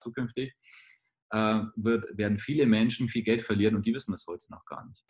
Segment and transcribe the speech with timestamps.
[0.00, 0.54] zukünftig,
[1.30, 4.86] äh, wird, werden viele Menschen viel Geld verlieren und die wissen das heute noch gar
[4.86, 5.04] nicht.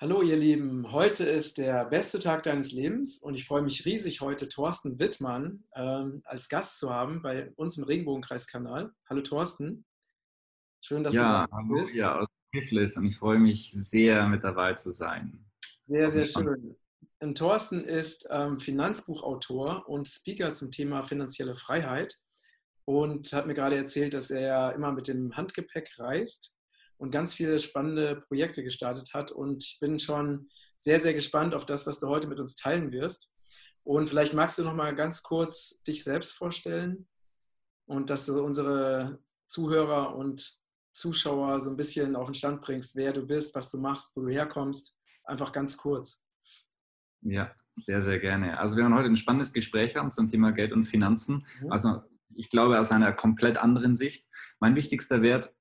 [0.00, 4.20] Hallo ihr Lieben, heute ist der beste Tag deines Lebens und ich freue mich riesig,
[4.20, 8.92] heute Thorsten Wittmann ähm, als Gast zu haben bei uns im Regenbogenkreiskanal.
[9.10, 9.84] Hallo Thorsten,
[10.80, 11.94] schön, dass ja, du da bist.
[11.94, 15.44] Ja, aus Tiflis und ich freue mich sehr, mit dabei zu sein.
[15.88, 16.76] Sehr, sehr schön.
[17.18, 22.14] Und Thorsten ist ähm, Finanzbuchautor und Speaker zum Thema finanzielle Freiheit
[22.84, 26.57] und hat mir gerade erzählt, dass er immer mit dem Handgepäck reist
[26.98, 29.32] und ganz viele spannende Projekte gestartet hat.
[29.32, 32.92] Und ich bin schon sehr, sehr gespannt auf das, was du heute mit uns teilen
[32.92, 33.32] wirst.
[33.84, 37.08] Und vielleicht magst du noch mal ganz kurz dich selbst vorstellen
[37.86, 40.58] und dass du unsere Zuhörer und
[40.92, 44.22] Zuschauer so ein bisschen auf den Stand bringst, wer du bist, was du machst, wo
[44.22, 44.94] du herkommst.
[45.24, 46.24] Einfach ganz kurz.
[47.22, 48.58] Ja, sehr, sehr gerne.
[48.58, 51.46] Also wir werden heute ein spannendes Gespräch haben zum Thema Geld und Finanzen.
[51.60, 51.72] Mhm.
[51.72, 52.02] Also
[52.34, 54.28] ich glaube aus einer komplett anderen Sicht.
[54.60, 55.54] Mein wichtigster Wert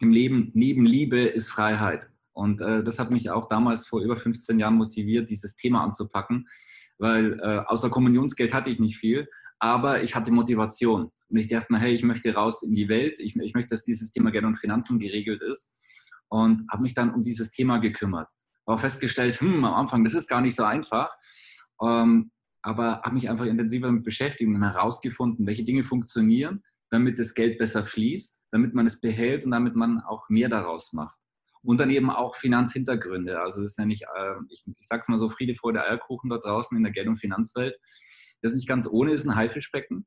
[0.00, 2.10] im Leben neben Liebe ist Freiheit.
[2.32, 6.46] Und äh, das hat mich auch damals vor über 15 Jahren motiviert, dieses Thema anzupacken,
[6.98, 9.28] weil äh, außer Kommunionsgeld hatte ich nicht viel,
[9.58, 11.10] aber ich hatte Motivation.
[11.28, 13.84] Und ich dachte mir, hey, ich möchte raus in die Welt, ich, ich möchte, dass
[13.84, 15.74] dieses Thema Geld und Finanzen geregelt ist.
[16.28, 18.28] Und habe mich dann um dieses Thema gekümmert.
[18.66, 21.10] Auch festgestellt, hm, am Anfang, das ist gar nicht so einfach.
[21.80, 27.34] Ähm, aber habe mich einfach intensiver damit beschäftigt und herausgefunden, welche Dinge funktionieren damit das
[27.34, 31.18] Geld besser fließt, damit man es behält und damit man auch mehr daraus macht.
[31.62, 33.40] Und dann eben auch Finanzhintergründe.
[33.40, 35.84] Also das ist ja nicht, äh, ich, ich sage es mal so, Friede vor der
[35.84, 37.78] Eierkuchen da draußen in der Geld- und Finanzwelt.
[38.42, 40.04] Das ist nicht ganz ohne, ist ein Haifischbecken.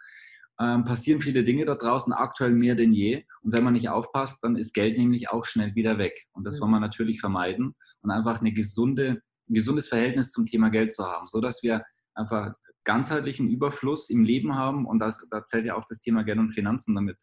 [0.59, 3.25] Ähm, passieren viele Dinge da draußen, aktuell mehr denn je.
[3.41, 6.25] Und wenn man nicht aufpasst, dann ist Geld nämlich auch schnell wieder weg.
[6.31, 10.69] Und das wollen wir natürlich vermeiden und einfach eine gesunde, ein gesundes Verhältnis zum Thema
[10.69, 11.83] Geld zu haben, sodass wir
[12.15, 12.53] einfach
[12.87, 14.85] ganzheitlichen Überfluss im Leben haben.
[14.85, 17.21] Und das, da zählt ja auch das Thema Geld und Finanzen damit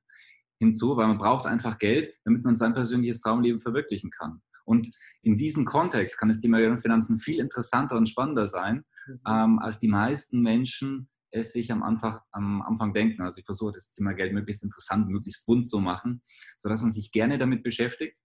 [0.59, 4.43] hinzu, weil man braucht einfach Geld, damit man sein persönliches Traumleben verwirklichen kann.
[4.67, 4.91] Und
[5.23, 9.21] in diesem Kontext kann das Thema Geld und Finanzen viel interessanter und spannender sein, mhm.
[9.27, 13.23] ähm, als die meisten Menschen es sich am Anfang, am Anfang denken.
[13.23, 16.23] Also ich versuche das Thema Geld möglichst interessant, möglichst bunt zu machen,
[16.59, 18.19] sodass man sich gerne damit beschäftigt.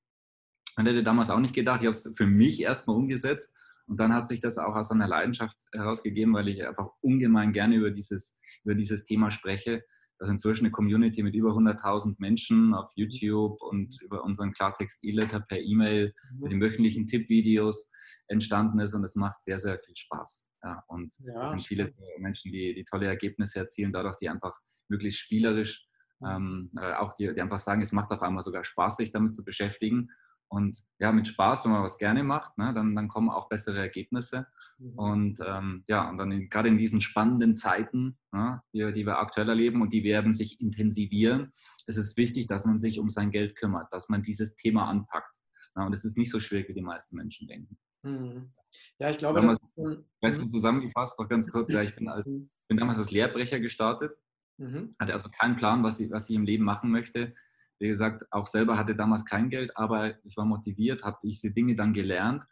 [0.77, 3.51] Ich hätte damals auch nicht gedacht, ich habe es für mich erstmal umgesetzt
[3.89, 7.75] und dann hat sich das auch aus einer Leidenschaft herausgegeben, weil ich einfach ungemein gerne
[7.75, 9.83] über dieses, über dieses Thema spreche.
[10.19, 15.03] Das ist inzwischen eine Community mit über 100.000 Menschen auf YouTube und über unseren Klartext
[15.03, 16.39] E-Letter per E-Mail mhm.
[16.39, 17.91] mit den wöchentlichen Tippvideos
[18.27, 20.47] entstanden ist und es macht sehr, sehr viel Spaß.
[20.63, 24.55] Ja, und ja, es sind viele Menschen, die, die tolle Ergebnisse erzielen, dadurch, die einfach
[24.87, 25.87] möglichst spielerisch
[26.23, 29.33] ähm, äh, auch die, die einfach sagen, es macht auf einmal sogar Spaß, sich damit
[29.33, 30.09] zu beschäftigen
[30.49, 33.77] und ja, mit Spaß, wenn man was gerne macht, ne, dann, dann kommen auch bessere
[33.77, 34.47] Ergebnisse.
[34.79, 34.93] Mhm.
[34.97, 39.47] Und ähm, ja, und dann gerade in diesen spannenden Zeiten, ne, die, die, wir aktuell
[39.47, 41.51] erleben und die werden sich intensivieren,
[41.85, 45.35] ist es wichtig, dass man sich um sein Geld kümmert, dass man dieses Thema anpackt.
[45.75, 47.77] Ne, und es ist nicht so schwierig, wie die meisten Menschen denken.
[48.01, 48.51] Mhm.
[48.97, 49.59] Ja, ich glaube, das ist.
[50.21, 50.45] Mhm.
[50.51, 52.49] zusammengefasst, noch ganz kurz, ja, ich bin, als, mhm.
[52.67, 54.11] bin damals als Lehrbrecher gestartet,
[54.57, 54.89] mhm.
[54.99, 57.33] hatte also keinen Plan, was ich, was ich im Leben machen möchte
[57.79, 61.75] wie gesagt, auch selber hatte damals kein Geld, aber ich war motiviert, habe diese Dinge
[61.75, 62.43] dann gelernt.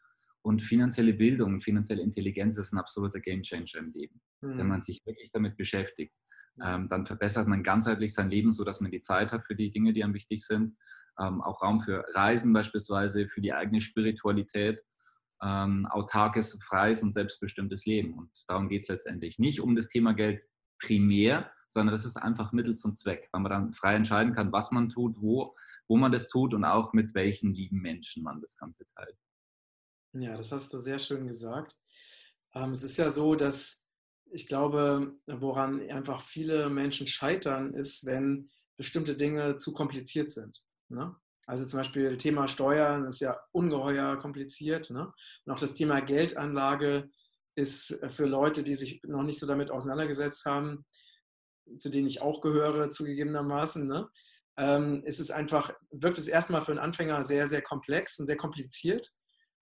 [0.42, 4.58] Und finanzielle Bildung, finanzielle Intelligenz ist ein absoluter Gamechanger im Leben, mhm.
[4.58, 6.16] wenn man sich wirklich damit beschäftigt.
[6.64, 9.94] Ähm, dann verbessert man ganzheitlich sein Leben, sodass man die Zeit hat für die Dinge,
[9.94, 10.76] die einem wichtig sind.
[11.20, 14.82] Ähm, auch Raum für Reisen beispielsweise, für die eigene Spiritualität,
[15.44, 18.14] ähm, autarkes, freies und selbstbestimmtes Leben.
[18.14, 19.40] Und darum geht es letztendlich.
[19.40, 20.42] Nicht um das Thema Geld
[20.80, 24.72] primär, sondern das ist einfach Mittel zum Zweck, weil man dann frei entscheiden kann, was
[24.72, 25.56] man tut, wo,
[25.88, 29.18] wo man das tut und auch mit welchen lieben Menschen man das Ganze teilt.
[30.14, 31.76] Ja, das hast du sehr schön gesagt.
[32.54, 33.84] Ähm, es ist ja so, dass
[34.32, 40.62] ich glaube, woran einfach viele Menschen scheitern, ist, wenn bestimmte Dinge zu kompliziert sind.
[40.90, 41.16] Ne?
[41.46, 44.90] Also zum Beispiel Thema Steuern ist ja ungeheuer kompliziert.
[44.92, 45.12] Ne?
[45.46, 47.10] Und auch das Thema Geldanlage
[47.56, 50.86] ist für Leute, die sich noch nicht so damit auseinandergesetzt haben,
[51.78, 54.10] zu denen ich auch gehöre, zugegebenermaßen, ne?
[54.58, 58.38] ähm, ist es einfach, wirkt es erstmal für einen Anfänger sehr, sehr komplex und sehr
[58.38, 59.12] kompliziert.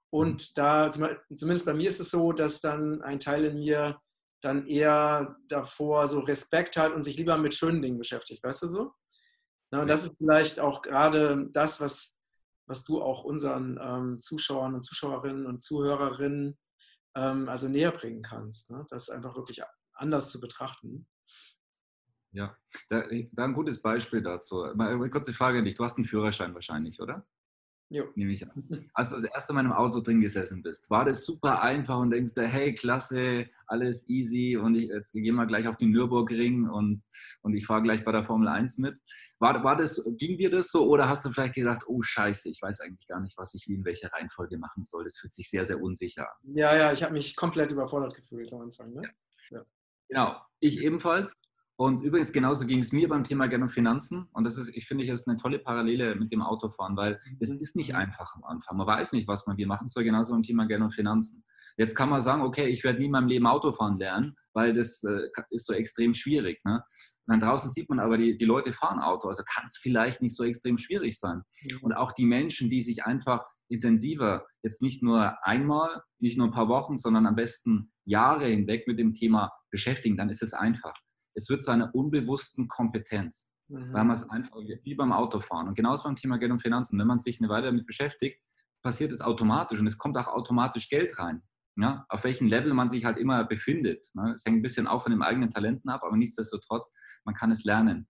[0.09, 0.51] Und mhm.
[0.55, 3.99] da, zumindest bei mir ist es so, dass dann ein Teil in mir
[4.41, 8.67] dann eher davor so Respekt hat und sich lieber mit schönen Dingen beschäftigt, weißt du
[8.67, 8.91] so?
[9.71, 12.17] Ja, und das ist vielleicht auch gerade das, was,
[12.67, 16.57] was du auch unseren ähm, Zuschauern und Zuschauerinnen und Zuhörerinnen
[17.15, 18.69] ähm, also näher bringen kannst.
[18.71, 18.85] Ne?
[18.89, 19.63] Das einfach wirklich
[19.93, 21.07] anders zu betrachten.
[22.35, 22.57] Ja,
[22.89, 24.65] da, da ein gutes Beispiel dazu.
[24.75, 25.75] Mal eine kurze Frage an dich.
[25.75, 27.25] Du hast einen Führerschein wahrscheinlich, oder?
[27.89, 28.05] Jo.
[28.15, 28.89] Nehme ich an.
[28.93, 32.09] Als du das erste Mal im Auto drin gesessen bist, war das super einfach und
[32.09, 36.67] denkst du, hey, klasse, alles easy und ich, jetzt gehen wir gleich auf den Nürburgring
[36.67, 37.03] und,
[37.41, 38.99] und ich fahre gleich bei der Formel 1 mit.
[39.39, 42.61] War, war das, ging dir das so oder hast du vielleicht gedacht, oh Scheiße, ich
[42.61, 45.05] weiß eigentlich gar nicht, was ich wie in welcher Reihenfolge machen soll.
[45.05, 46.55] Das fühlt sich sehr, sehr unsicher an.
[46.55, 48.93] Ja, ja, ich habe mich komplett überfordert gefühlt am Anfang.
[48.93, 49.03] Ne?
[49.03, 49.57] Ja.
[49.57, 49.65] Ja.
[50.09, 51.33] Genau, ich ebenfalls.
[51.77, 54.29] Und übrigens, genauso ging es mir beim Thema Geld und Finanzen.
[54.31, 57.49] Und das ist, ich finde, das ist eine tolle Parallele mit dem Autofahren, weil es
[57.51, 57.59] mhm.
[57.59, 58.77] ist nicht einfach am Anfang.
[58.77, 61.43] Man weiß nicht, was man wie machen soll, genauso beim Thema Geld und Finanzen.
[61.77, 65.03] Jetzt kann man sagen, okay, ich werde nie in meinem Leben Autofahren lernen, weil das
[65.03, 66.63] äh, ist so extrem schwierig.
[66.63, 66.81] Ne?
[67.27, 70.35] Und draußen sieht man aber, die, die Leute fahren Auto, also kann es vielleicht nicht
[70.35, 71.41] so extrem schwierig sein.
[71.63, 71.79] Mhm.
[71.81, 76.53] Und auch die Menschen, die sich einfach intensiver, jetzt nicht nur einmal, nicht nur ein
[76.53, 80.93] paar Wochen, sondern am besten Jahre hinweg mit dem Thema beschäftigen, dann ist es einfach
[81.35, 83.93] es wird zu einer unbewussten Kompetenz, mhm.
[83.93, 86.97] weil man es einfach wie beim Autofahren und genauso beim Thema Geld und Finanzen.
[86.97, 88.41] Wenn man sich eine Weile damit beschäftigt,
[88.81, 91.41] passiert es automatisch und es kommt auch automatisch Geld rein.
[91.77, 94.07] Ja, auf welchem Level man sich halt immer befindet.
[94.13, 94.31] Ne?
[94.33, 96.93] Es hängt ein bisschen auch von den eigenen Talenten ab, aber nichtsdestotrotz,
[97.25, 98.07] man kann es lernen.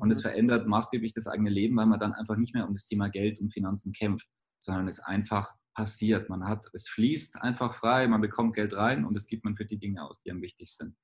[0.00, 0.22] Und es mhm.
[0.22, 3.40] verändert maßgeblich das eigene Leben, weil man dann einfach nicht mehr um das Thema Geld
[3.40, 4.26] und Finanzen kämpft,
[4.58, 6.28] sondern es einfach passiert.
[6.28, 9.64] Man hat, es fließt einfach frei, man bekommt Geld rein und es gibt man für
[9.64, 10.88] die Dinge aus, die einem wichtig sind.
[10.88, 10.96] Und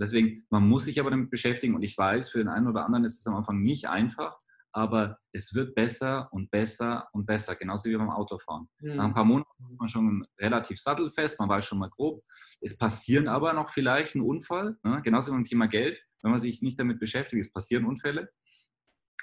[0.00, 3.04] deswegen, man muss sich aber damit beschäftigen und ich weiß, für den einen oder anderen
[3.04, 4.38] ist es am Anfang nicht einfach,
[4.72, 8.68] aber es wird besser und besser und besser, genauso wie beim Autofahren.
[8.80, 8.96] Mhm.
[8.96, 12.22] Nach ein paar Monaten ist man schon relativ sattelfest, man weiß schon mal grob.
[12.60, 15.00] Es passieren aber noch vielleicht ein Unfall, ne?
[15.02, 18.30] genauso wie beim Thema Geld, wenn man sich nicht damit beschäftigt, es passieren Unfälle.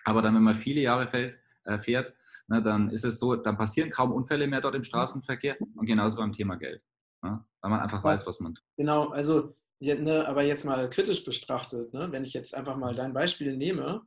[0.05, 2.13] Aber dann, wenn man viele Jahre fällt, äh, fährt,
[2.48, 6.18] ne, dann ist es so, dann passieren kaum Unfälle mehr dort im Straßenverkehr und genauso
[6.18, 6.83] beim Thema Geld.
[7.21, 8.65] Ne, weil man einfach weiß, was man tut.
[8.77, 13.13] Genau, also ne, aber jetzt mal kritisch betrachtet, ne, wenn ich jetzt einfach mal dein
[13.13, 14.01] Beispiel nehme,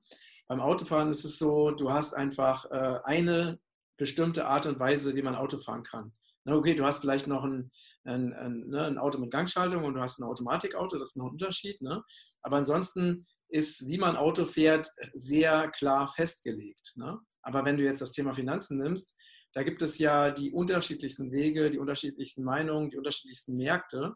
[0.48, 3.58] beim Autofahren ist es so, du hast einfach äh, eine
[3.96, 6.12] bestimmte Art und Weise, wie man Auto fahren kann.
[6.44, 7.72] Na, okay, du hast vielleicht noch ein,
[8.04, 11.26] ein, ein, ne, ein, Auto mit Gangschaltung und du hast ein Automatikauto, das ist noch
[11.26, 11.80] ein Unterschied.
[11.82, 12.04] Ne?
[12.42, 16.92] Aber ansonsten ist, wie man Auto fährt, sehr klar festgelegt.
[16.96, 17.18] Ne?
[17.42, 19.14] Aber wenn du jetzt das Thema Finanzen nimmst,
[19.52, 24.14] da gibt es ja die unterschiedlichsten Wege, die unterschiedlichsten Meinungen, die unterschiedlichsten Märkte.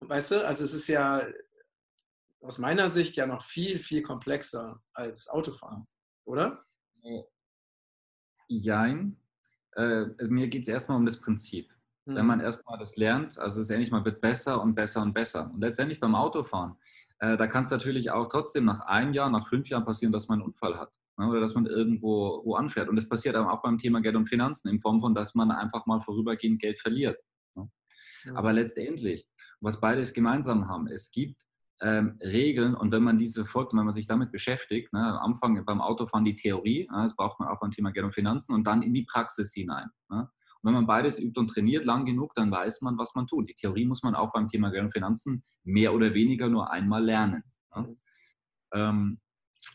[0.00, 1.26] Weißt du, also es ist ja
[2.40, 5.86] aus meiner Sicht ja noch viel, viel komplexer als Autofahren,
[6.24, 6.64] oder?
[8.48, 9.16] Jein.
[9.76, 11.70] Äh, mir geht es erstmal um das Prinzip.
[12.06, 12.16] Hm.
[12.16, 15.12] Wenn man erstmal das lernt, also es ist ähnlich, man wird besser und besser und
[15.12, 15.50] besser.
[15.52, 16.76] Und letztendlich beim Autofahren,
[17.20, 20.28] äh, da kann es natürlich auch trotzdem nach einem Jahr, nach fünf Jahren passieren, dass
[20.28, 22.88] man einen Unfall hat ne, oder dass man irgendwo wo anfährt.
[22.88, 25.86] Und das passiert auch beim Thema Geld und Finanzen in Form von, dass man einfach
[25.86, 27.20] mal vorübergehend Geld verliert.
[27.54, 27.70] Ne?
[28.24, 28.34] Ja.
[28.34, 29.26] Aber letztendlich,
[29.60, 31.46] was beides gemeinsam haben, es gibt
[31.82, 35.32] ähm, Regeln und wenn man diese folgt und wenn man sich damit beschäftigt, ne, am
[35.32, 38.54] Anfang beim Autofahren die Theorie, ne, das braucht man auch beim Thema Geld und Finanzen
[38.54, 39.88] und dann in die Praxis hinein.
[40.08, 40.30] Ne.
[40.62, 43.48] Und wenn man beides übt und trainiert lang genug, dann weiß man, was man tut.
[43.48, 47.04] Die Theorie muss man auch beim Thema Geld und Finanzen mehr oder weniger nur einmal
[47.04, 47.42] lernen.
[47.74, 47.96] Ne.
[48.74, 49.20] Ähm,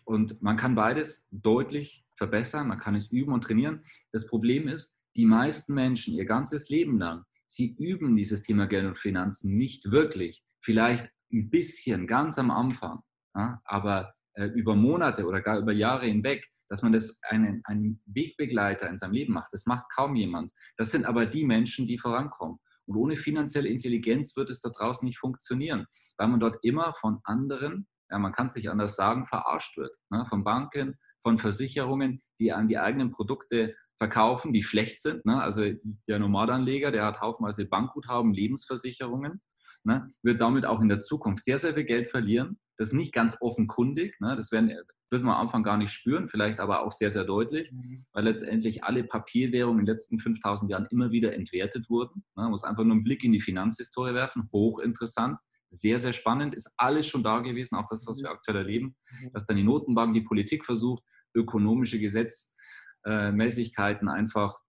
[0.06, 3.82] und man kann beides deutlich verbessern, man kann es üben und trainieren.
[4.12, 8.86] Das Problem ist, die meisten Menschen ihr ganzes Leben lang, sie üben dieses Thema Geld
[8.86, 10.44] und Finanzen nicht wirklich.
[10.62, 13.02] Vielleicht ein bisschen, ganz am Anfang,
[13.34, 18.90] aber äh, über Monate oder gar über Jahre hinweg, dass man das einen, einen Wegbegleiter
[18.90, 19.54] in seinem Leben macht.
[19.54, 20.52] Das macht kaum jemand.
[20.78, 22.60] Das sind aber die Menschen, die vorankommen.
[22.86, 25.88] Und ohne finanzielle Intelligenz wird es da draußen nicht funktionieren,
[26.18, 29.96] weil man dort immer von anderen, ja, man kann es nicht anders sagen, verarscht wird.
[30.10, 30.26] Ne?
[30.28, 35.26] Von Banken, von Versicherungen, die an die eigenen Produkte verkaufen, die schlecht sind.
[35.26, 35.42] Ne?
[35.42, 35.64] Also
[36.08, 39.42] der Normalanleger, der hat haufenweise Bankguthaben, Lebensversicherungen
[39.86, 42.60] ne, wird damit auch in der Zukunft sehr, sehr viel Geld verlieren.
[42.78, 44.20] Das ist nicht ganz offenkundig.
[44.20, 44.72] Ne, das werden,
[45.10, 48.06] wird man am Anfang gar nicht spüren, vielleicht aber auch sehr, sehr deutlich, mhm.
[48.14, 52.24] weil letztendlich alle Papierwährungen in den letzten 5000 Jahren immer wieder entwertet wurden.
[52.36, 54.50] Ne, man muss einfach nur einen Blick in die Finanzhistorie werfen.
[54.52, 55.40] Hochinteressant.
[55.70, 58.36] Sehr, sehr spannend, ist alles schon da gewesen, auch das, was wir mhm.
[58.36, 59.32] aktuell erleben, mhm.
[59.34, 61.04] dass dann die Notenbank, die Politik versucht,
[61.34, 64.60] ökonomische Gesetzmäßigkeiten einfach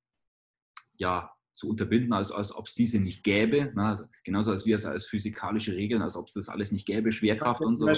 [0.99, 3.73] ja, zu unterbinden, als, als ob es diese nicht gäbe.
[3.75, 3.83] Ne?
[3.83, 7.11] Also genauso als wir es als physikalische Regeln, als ob es das alles nicht gäbe,
[7.11, 7.89] Schwerkraft und so.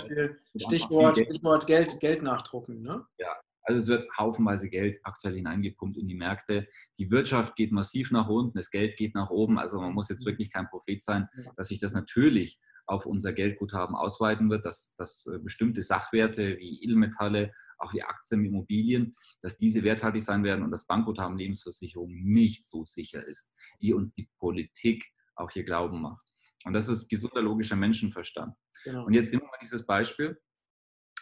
[0.56, 2.82] Stichwort, Stichwort Geld, Geld nachdrucken.
[2.82, 3.04] Ne?
[3.18, 3.34] Ja,
[3.64, 6.68] also es wird haufenweise Geld aktuell hineingepumpt in die Märkte.
[6.98, 9.58] Die Wirtschaft geht massiv nach unten, das Geld geht nach oben.
[9.58, 13.96] Also man muss jetzt wirklich kein Prophet sein, dass sich das natürlich auf unser Geldguthaben
[13.96, 19.82] ausweiten wird, dass, dass äh, bestimmte Sachwerte wie Edelmetalle auch wie Aktien, Immobilien, dass diese
[19.82, 25.04] werthaltig sein werden und das Bankguthaben Lebensversicherung nicht so sicher ist, wie uns die Politik
[25.36, 26.26] auch hier glauben macht.
[26.64, 28.54] Und das ist gesunder logischer Menschenverstand.
[28.84, 29.06] Genau.
[29.06, 30.38] Und jetzt nehmen wir mal dieses Beispiel.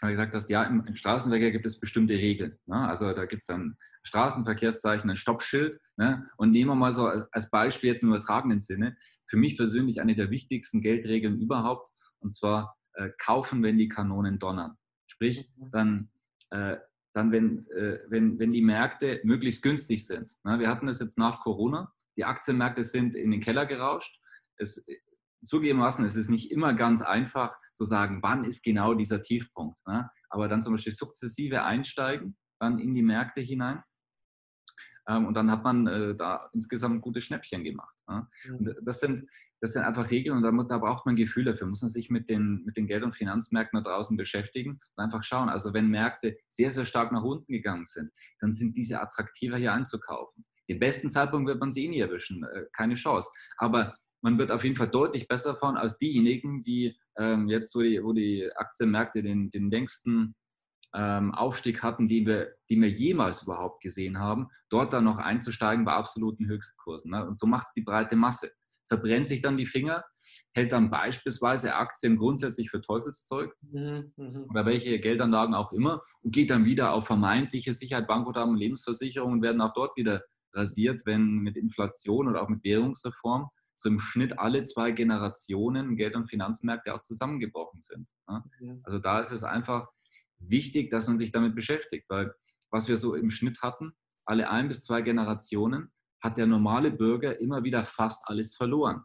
[0.00, 2.58] gesagt hast, ja, im, im Straßenverkehr gibt es bestimmte Regeln.
[2.66, 2.88] Ne?
[2.88, 5.78] Also da gibt es dann Straßenverkehrszeichen, ein Stoppschild.
[5.96, 6.28] Ne?
[6.36, 8.96] Und nehmen wir mal so als Beispiel jetzt im übertragenen Sinne,
[9.26, 14.38] für mich persönlich eine der wichtigsten Geldregeln überhaupt, und zwar äh, kaufen, wenn die Kanonen
[14.38, 14.76] donnern.
[15.06, 15.70] Sprich, mhm.
[15.70, 16.10] dann,
[16.50, 20.32] dann wenn, äh, wenn, wenn die Märkte möglichst günstig sind.
[20.44, 20.58] Ne?
[20.58, 24.20] Wir hatten das jetzt nach Corona, die Aktienmärkte sind in den Keller gerauscht.
[24.58, 24.84] Es,
[25.46, 29.78] zugegebenermaßen ist es nicht immer ganz einfach zu sagen, wann ist genau dieser Tiefpunkt.
[29.86, 30.10] Ne?
[30.28, 33.82] Aber dann zum Beispiel sukzessive einsteigen, dann in die Märkte hinein.
[35.08, 37.96] Ähm, und dann hat man äh, da insgesamt gute Schnäppchen gemacht.
[38.58, 39.28] Und das sind,
[39.60, 41.66] das sind einfach Regeln und da, muss, da braucht man ein Gefühl dafür.
[41.66, 45.22] Muss man sich mit den, mit den Geld- und Finanzmärkten da draußen beschäftigen und einfach
[45.22, 45.48] schauen.
[45.48, 48.10] Also wenn Märkte sehr, sehr stark nach unten gegangen sind,
[48.40, 50.44] dann sind diese attraktiver hier einzukaufen.
[50.68, 53.30] Den besten Zeitpunkt wird man sie eh nie erwischen, äh, keine Chance.
[53.56, 57.82] Aber man wird auf jeden Fall deutlich besser fahren als diejenigen, die ähm, jetzt, wo
[57.82, 60.34] die, wo die Aktienmärkte den, den längsten
[60.94, 65.84] ähm, Aufstieg hatten, die wir, die wir jemals überhaupt gesehen haben, dort dann noch einzusteigen
[65.84, 67.10] bei absoluten Höchstkursen.
[67.10, 67.26] Ne?
[67.26, 68.50] Und so macht es die breite Masse.
[68.88, 70.04] Verbrennt sich dann die Finger,
[70.54, 74.46] hält dann beispielsweise Aktien grundsätzlich für Teufelszeug mhm, mhm.
[74.48, 79.60] oder welche Geldanlagen auch immer und geht dann wieder auf vermeintliche Sicherheit, Bankguthaben, Lebensversicherungen werden
[79.60, 80.22] auch dort wieder
[80.54, 86.16] rasiert, wenn mit Inflation oder auch mit Währungsreform so im Schnitt alle zwei Generationen Geld-
[86.16, 88.10] und Finanzmärkte auch zusammengebrochen sind.
[88.84, 89.88] Also da ist es einfach
[90.38, 92.32] wichtig, dass man sich damit beschäftigt, weil
[92.70, 93.92] was wir so im Schnitt hatten,
[94.24, 95.90] alle ein bis zwei Generationen,
[96.20, 99.02] hat der normale Bürger immer wieder fast alles verloren.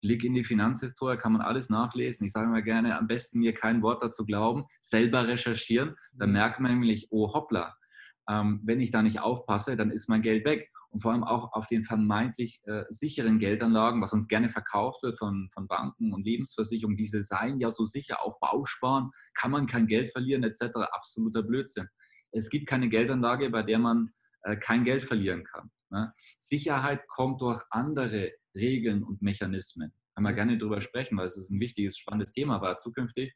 [0.00, 2.26] Blick in die Finanzhistorie kann man alles nachlesen.
[2.26, 5.94] Ich sage immer gerne, am besten mir kein Wort dazu glauben, selber recherchieren.
[6.12, 6.34] Dann mhm.
[6.34, 7.76] merkt man nämlich, oh hoppla,
[8.32, 11.52] ähm, wenn ich da nicht aufpasse, dann ist mein Geld weg und vor allem auch
[11.52, 16.24] auf den vermeintlich äh, sicheren Geldanlagen, was uns gerne verkauft wird von, von Banken und
[16.24, 20.76] Lebensversicherungen, diese seien ja so sicher, auch Bausparen, kann man kein Geld verlieren etc.
[20.92, 21.88] Absoluter Blödsinn.
[22.30, 24.10] Es gibt keine Geldanlage, bei der man
[24.42, 25.70] äh, kein Geld verlieren kann.
[25.90, 26.12] Ne?
[26.38, 29.92] Sicherheit kommt durch andere Regeln und Mechanismen.
[30.14, 32.76] Kann man gerne darüber sprechen, weil es ist ein wichtiges, spannendes Thema war.
[32.78, 33.34] Zukünftig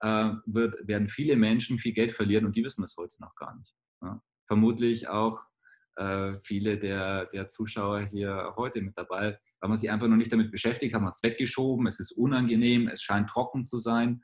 [0.00, 3.56] äh, wird, werden viele Menschen viel Geld verlieren und die wissen das heute noch gar
[3.56, 3.74] nicht.
[4.02, 4.20] Ne?
[4.46, 5.40] Vermutlich auch
[5.96, 10.32] äh, viele der, der Zuschauer hier heute mit dabei, weil man sich einfach noch nicht
[10.32, 14.22] damit beschäftigt, haben wir es weggeschoben, es ist unangenehm, es scheint trocken zu sein.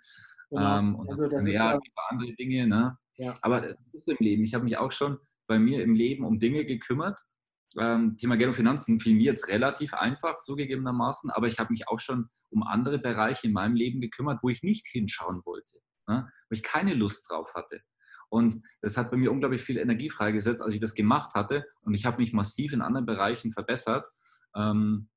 [0.51, 0.79] Genau.
[0.79, 2.67] Ähm, und also das ist ja andere Dinge.
[2.67, 2.97] Ne?
[3.17, 3.35] Ja.
[3.43, 4.45] Aber das ist so im Leben.
[4.45, 7.21] Ich habe mich auch schon bei mir im Leben um Dinge gekümmert.
[7.79, 11.87] Ähm, Thema Geld und Finanzen fiel mir jetzt relativ einfach, zugegebenermaßen, aber ich habe mich
[11.89, 16.31] auch schon um andere Bereiche in meinem Leben gekümmert, wo ich nicht hinschauen wollte, ne?
[16.49, 17.83] wo ich keine Lust drauf hatte.
[18.29, 21.65] Und das hat bei mir unglaublich viel Energie freigesetzt, als ich das gemacht hatte.
[21.81, 24.07] Und ich habe mich massiv in anderen Bereichen verbessert.
[24.55, 25.09] Ähm,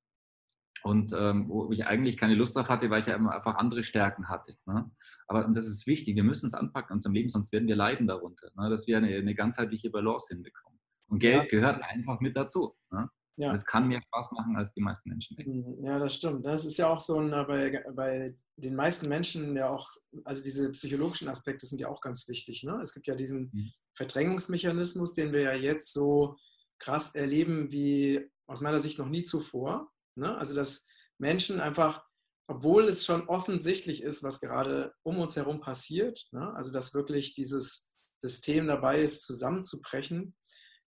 [0.84, 4.30] und ähm, wo ich eigentlich keine Lust drauf hatte, weil ich ja einfach andere Stärken
[4.30, 4.56] hatte.
[4.66, 4.90] Ne?
[5.28, 7.76] Aber und das ist wichtig, wir müssen es anpacken in unserem Leben, sonst werden wir
[7.76, 8.70] leiden darunter, ne?
[8.70, 10.80] dass wir eine, eine ganzheitliche Balance hinbekommen.
[11.08, 11.50] Und Geld ja.
[11.50, 12.76] gehört einfach mit dazu.
[12.90, 13.10] Ne?
[13.38, 13.52] Ja.
[13.52, 15.80] Das kann mehr Spaß machen, als die meisten Menschen denken.
[15.80, 15.86] Mhm.
[15.86, 16.46] Ja, das stimmt.
[16.46, 19.88] Das ist ja auch so ein, bei, bei den meisten Menschen ja auch,
[20.26, 22.64] also diese psychologischen Aspekte sind ja auch ganz wichtig.
[22.64, 22.80] Ne?
[22.82, 23.72] Es gibt ja diesen mhm.
[23.96, 26.36] Verdrängungsmechanismus, den wir ja jetzt so
[26.80, 29.92] krass erleben wie aus meiner Sicht noch nie zuvor.
[30.16, 30.36] Ne?
[30.38, 30.86] Also dass
[31.18, 32.04] Menschen einfach,
[32.48, 36.54] obwohl es schon offensichtlich ist, was gerade um uns herum passiert, ne?
[36.56, 37.88] also dass wirklich dieses
[38.20, 40.36] System dabei ist, zusammenzubrechen,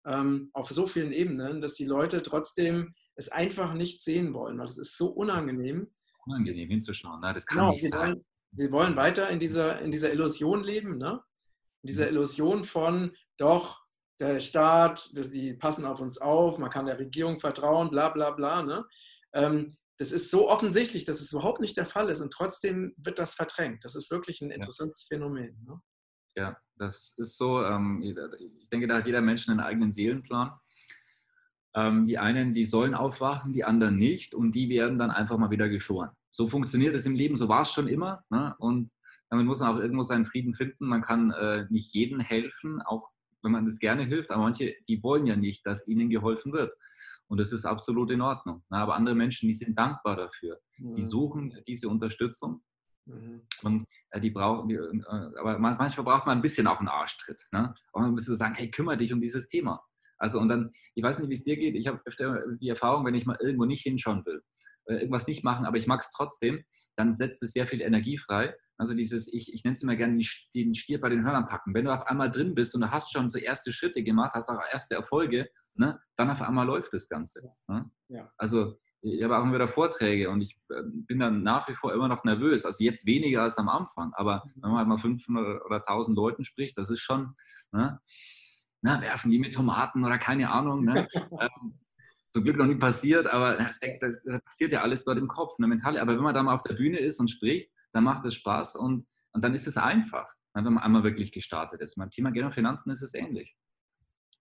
[0.05, 4.65] ähm, auf so vielen Ebenen, dass die Leute trotzdem es einfach nicht sehen wollen, weil
[4.65, 5.89] es ist so unangenehm.
[6.25, 7.33] Unangenehm hinzuschauen, ne?
[7.33, 8.09] das kann genau, nicht sie sein.
[8.13, 11.21] Wollen, sie wollen weiter in dieser, in dieser Illusion leben, ne?
[11.83, 12.11] in dieser mhm.
[12.11, 13.81] Illusion von, doch,
[14.19, 18.61] der Staat, die passen auf uns auf, man kann der Regierung vertrauen, bla bla bla.
[18.61, 18.85] Ne?
[19.33, 23.17] Ähm, das ist so offensichtlich, dass es überhaupt nicht der Fall ist und trotzdem wird
[23.19, 23.83] das verdrängt.
[23.83, 25.15] Das ist wirklich ein interessantes ja.
[25.15, 25.63] Phänomen.
[25.67, 25.81] Ne?
[26.35, 27.63] Ja, das ist so.
[27.63, 30.51] Ähm, ich denke, da hat jeder Mensch einen eigenen Seelenplan.
[31.73, 35.51] Ähm, die einen, die sollen aufwachen, die anderen nicht und die werden dann einfach mal
[35.51, 36.09] wieder geschoren.
[36.29, 38.23] So funktioniert es im Leben, so war es schon immer.
[38.29, 38.55] Ne?
[38.59, 38.89] Und
[39.29, 40.85] damit muss man auch irgendwo seinen Frieden finden.
[40.85, 43.09] Man kann äh, nicht jedem helfen, auch
[43.41, 46.73] wenn man das gerne hilft, aber manche, die wollen ja nicht, dass ihnen geholfen wird.
[47.27, 48.63] Und das ist absolut in Ordnung.
[48.69, 50.59] Aber andere Menschen, die sind dankbar dafür.
[50.77, 52.61] Die suchen diese Unterstützung
[53.13, 53.41] Mhm.
[53.63, 55.01] Und äh, die brauchen, die, äh,
[55.39, 57.45] aber manchmal braucht man ein bisschen auch einen Arschtritt.
[57.51, 57.73] Ne?
[57.93, 59.83] Auch ein bisschen sagen, hey, kümmere dich um dieses Thema.
[60.17, 63.05] Also und dann, ich weiß nicht, wie es dir geht, ich habe öfter die Erfahrung,
[63.05, 64.41] wenn ich mal irgendwo nicht hinschauen will,
[64.85, 66.63] äh, irgendwas nicht machen, aber ich mag es trotzdem,
[66.95, 68.55] dann setzt es sehr viel Energie frei.
[68.77, 70.19] Also dieses, ich, ich nenne es immer gerne
[70.55, 71.73] den Stier bei den Hörnern packen.
[71.73, 74.49] Wenn du auf einmal drin bist und du hast schon so erste Schritte gemacht, hast
[74.49, 77.41] auch erste Erfolge, ne, dann auf einmal läuft das Ganze.
[77.67, 77.89] Ne?
[78.07, 78.31] Ja.
[78.37, 82.07] Also ich habe auch wieder Vorträge und ich äh, bin dann nach wie vor immer
[82.07, 82.65] noch nervös.
[82.65, 86.43] Also jetzt weniger als am Anfang, aber wenn man halt mal 500 oder 1000 Leuten
[86.43, 87.33] spricht, das ist schon,
[87.71, 87.99] ne?
[88.81, 90.83] na, werfen die mit Tomaten oder keine Ahnung.
[90.83, 91.07] Ne?
[91.39, 91.79] ähm,
[92.33, 95.57] zum Glück noch nie passiert, aber das, das, das, passiert ja alles dort im Kopf,
[95.59, 95.97] ne, mental.
[95.97, 98.77] Aber wenn man da mal auf der Bühne ist und spricht, dann macht es Spaß
[98.77, 101.95] und, und dann ist es einfach, ne, wenn man einmal wirklich gestartet ist.
[101.95, 103.57] Beim Thema Geld und Finanzen ist es ähnlich.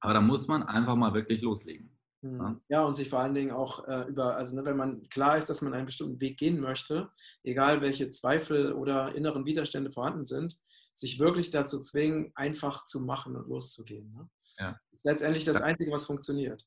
[0.00, 1.99] Aber da muss man einfach mal wirklich loslegen.
[2.22, 2.60] Mhm.
[2.68, 5.48] Ja, und sich vor allen Dingen auch äh, über, also ne, wenn man klar ist,
[5.48, 7.10] dass man einen bestimmten Weg gehen möchte,
[7.42, 10.58] egal welche Zweifel oder inneren Widerstände vorhanden sind,
[10.92, 14.12] sich wirklich dazu zwingen, einfach zu machen und loszugehen.
[14.12, 14.28] Ne?
[14.58, 14.72] Ja.
[14.90, 16.66] Das ist letztendlich das Einzige, was funktioniert.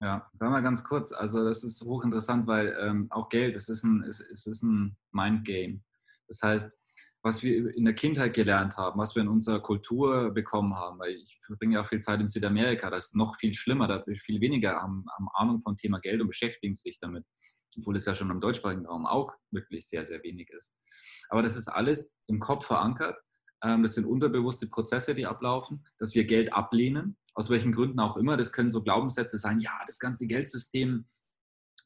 [0.00, 1.12] Ja, mal ganz kurz.
[1.12, 4.96] Also das ist hochinteressant, weil ähm, auch Geld, es ist ein, es, es ist ein
[5.12, 5.80] Mindgame.
[6.26, 6.70] Das heißt,
[7.22, 11.14] was wir in der Kindheit gelernt haben, was wir in unserer Kultur bekommen haben, weil
[11.14, 14.40] ich verbringe ja auch viel Zeit in Südamerika, das ist noch viel schlimmer, da viel
[14.40, 17.24] weniger haben, haben Ahnung vom Thema Geld und beschäftigen sich damit,
[17.78, 20.74] obwohl es ja schon im deutschsprachigen Raum auch wirklich sehr, sehr wenig ist.
[21.28, 23.16] Aber das ist alles im Kopf verankert,
[23.62, 28.16] ähm, das sind unterbewusste Prozesse, die ablaufen, dass wir Geld ablehnen, aus welchen Gründen auch
[28.16, 31.06] immer, das können so Glaubenssätze sein, ja, das ganze Geldsystem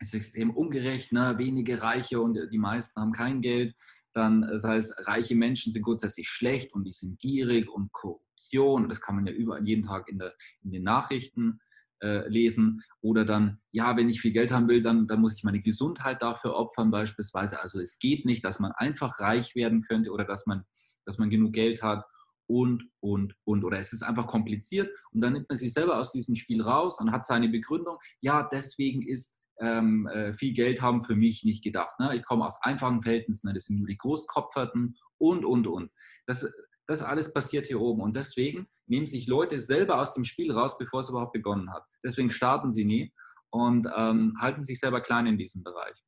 [0.01, 1.35] ist extrem ungerecht, ne?
[1.39, 3.75] wenige Reiche und die meisten haben kein Geld
[4.17, 8.89] dann, das heißt, reiche Menschen sind grundsätzlich schlecht und die sind gierig und Korruption.
[8.89, 11.61] Das kann man ja überall jeden Tag in, der, in den Nachrichten
[12.03, 12.83] äh, lesen.
[13.01, 16.23] Oder dann, ja, wenn ich viel Geld haben will, dann, dann muss ich meine Gesundheit
[16.23, 17.61] dafür opfern beispielsweise.
[17.61, 20.65] Also es geht nicht, dass man einfach reich werden könnte oder dass man,
[21.05, 22.05] dass man genug Geld hat
[22.47, 23.65] und, und, und.
[23.65, 26.99] Oder es ist einfach kompliziert und dann nimmt man sich selber aus diesem Spiel raus
[27.01, 31.63] und hat seine Begründung, ja, deswegen ist ähm, äh, viel Geld haben für mich nicht
[31.63, 31.99] gedacht.
[31.99, 32.15] Ne?
[32.17, 33.55] Ich komme aus einfachen Verhältnissen, ne?
[33.55, 35.91] das sind nur die Großkopferten und, und, und.
[36.27, 36.51] Das,
[36.87, 40.79] das alles passiert hier oben und deswegen nehmen sich Leute selber aus dem Spiel raus,
[40.79, 41.85] bevor es überhaupt begonnen hat.
[42.05, 43.13] Deswegen starten sie nie
[43.51, 45.99] und ähm, halten sich selber klein in diesem Bereich.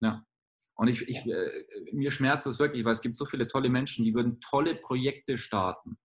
[0.00, 0.24] Ja.
[0.76, 4.04] Und ich, ich, äh, mir schmerzt es wirklich, weil es gibt so viele tolle Menschen,
[4.04, 5.96] die würden tolle Projekte starten,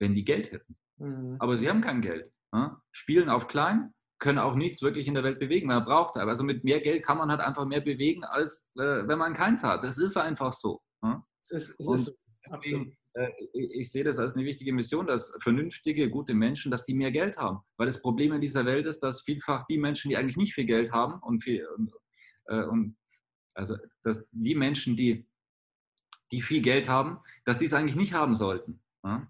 [0.00, 0.76] wenn die Geld hätten.
[0.98, 1.36] Mhm.
[1.38, 2.30] Aber sie haben kein Geld.
[2.52, 2.76] Ne?
[2.92, 5.68] Spielen auf klein, können auch nichts wirklich in der Welt bewegen.
[5.68, 9.18] Man braucht also mit mehr Geld kann man halt einfach mehr bewegen, als äh, wenn
[9.18, 9.84] man keins hat.
[9.84, 10.80] Das ist einfach so.
[11.02, 11.22] Ne?
[11.42, 12.18] Es ist, es ist
[12.52, 16.94] deswegen, äh, ich sehe das als eine wichtige Mission, dass vernünftige, gute Menschen, dass die
[16.94, 17.60] mehr Geld haben.
[17.76, 20.66] Weil das Problem in dieser Welt ist, dass vielfach die Menschen, die eigentlich nicht viel
[20.66, 21.66] Geld haben und viel,
[22.46, 22.96] äh, und
[23.54, 25.28] also dass die Menschen, die,
[26.32, 28.80] die viel Geld haben, dass die es eigentlich nicht haben sollten.
[29.02, 29.28] Ne?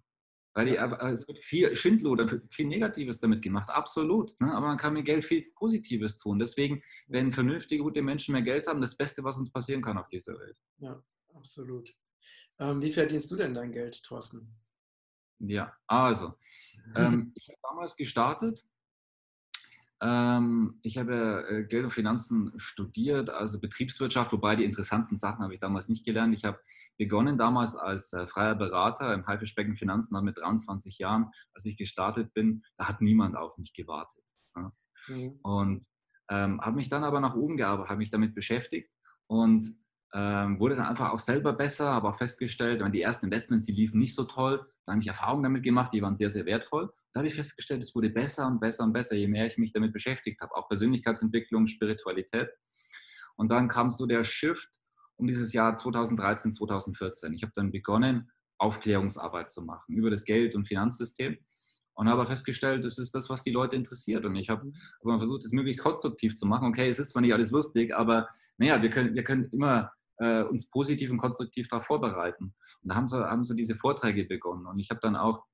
[0.55, 4.39] Weil die, es wird viel Schindluder, viel Negatives damit gemacht, absolut.
[4.41, 4.53] Ne?
[4.53, 6.39] Aber man kann mit Geld viel Positives tun.
[6.39, 10.09] Deswegen, wenn vernünftige, gute Menschen mehr Geld haben, das Beste, was uns passieren kann auf
[10.09, 10.59] dieser Welt.
[10.79, 11.01] Ja,
[11.35, 11.95] absolut.
[12.59, 14.57] Ähm, wie verdienst du denn dein Geld, Thorsten?
[15.41, 16.35] Ja, also,
[16.97, 18.65] ähm, ich habe damals gestartet
[20.01, 25.61] ich habe äh, Geld und Finanzen studiert, also Betriebswirtschaft, wobei die interessanten Sachen habe ich
[25.61, 26.35] damals nicht gelernt.
[26.35, 26.61] Ich habe
[26.99, 31.77] begonnen damals als äh, freier Berater im Haifischbecken Finanzen dann mit 23 Jahren, als ich
[31.77, 34.23] gestartet bin, da hat niemand auf mich gewartet.
[35.09, 35.41] Mhm.
[35.43, 35.85] Und
[36.31, 38.91] ähm, habe mich dann aber nach oben gearbeitet, habe mich damit beschäftigt
[39.27, 39.75] und
[40.15, 43.73] ähm, wurde dann einfach auch selber besser, habe auch festgestellt, wenn die ersten Investments, die
[43.73, 46.91] liefen nicht so toll, da habe ich Erfahrungen damit gemacht, die waren sehr, sehr wertvoll.
[47.13, 49.73] Da habe ich festgestellt, es wurde besser und besser und besser, je mehr ich mich
[49.73, 52.49] damit beschäftigt habe, auch Persönlichkeitsentwicklung, Spiritualität.
[53.37, 54.69] Und dann kam so der Shift
[55.17, 57.35] um dieses Jahr 2013, 2014.
[57.35, 61.37] Ich habe dann begonnen, Aufklärungsarbeit zu machen über das Geld- und Finanzsystem
[61.95, 64.25] und habe festgestellt, das ist das, was die Leute interessiert.
[64.25, 64.73] Und ich habe mhm.
[65.03, 66.69] aber versucht, es möglichst konstruktiv zu machen.
[66.69, 70.43] Okay, es ist zwar nicht alles lustig, aber naja, wir können, wir können immer äh,
[70.43, 72.55] uns positiv und konstruktiv darauf vorbereiten.
[72.83, 74.67] Und da haben sie, haben sie diese Vorträge begonnen.
[74.67, 75.45] Und ich habe dann auch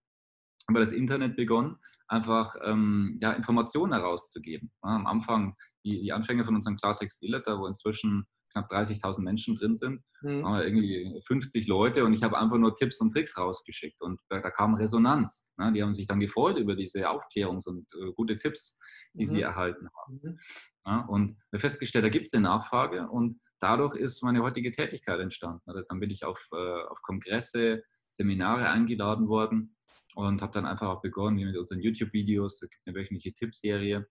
[0.68, 1.77] über das Internet begonnen,
[2.09, 4.70] einfach ähm, ja, Informationen herauszugeben.
[4.83, 9.57] Ja, am Anfang die, die Anfänge von unserem Klartext E-Letter, wo inzwischen knapp 30.000 Menschen
[9.57, 10.45] drin sind, mhm.
[10.45, 14.51] irgendwie 50 Leute und ich habe einfach nur Tipps und Tricks rausgeschickt und da, da
[14.51, 15.45] kam Resonanz.
[15.59, 15.73] Ne?
[15.73, 18.77] Die haben sich dann gefreut über diese Aufklärungs- und äh, gute Tipps,
[19.12, 19.29] die mhm.
[19.29, 20.21] sie erhalten haben.
[20.23, 20.38] Mhm.
[20.87, 25.62] Ja, und festgestellt, da gibt es eine Nachfrage und dadurch ist meine heutige Tätigkeit entstanden.
[25.67, 29.77] Also dann bin ich auf, äh, auf Kongresse, Seminare eingeladen worden
[30.14, 32.62] und habe dann einfach auch begonnen mit unseren YouTube-Videos.
[32.62, 34.07] Es gibt eine wöchentliche Tippserie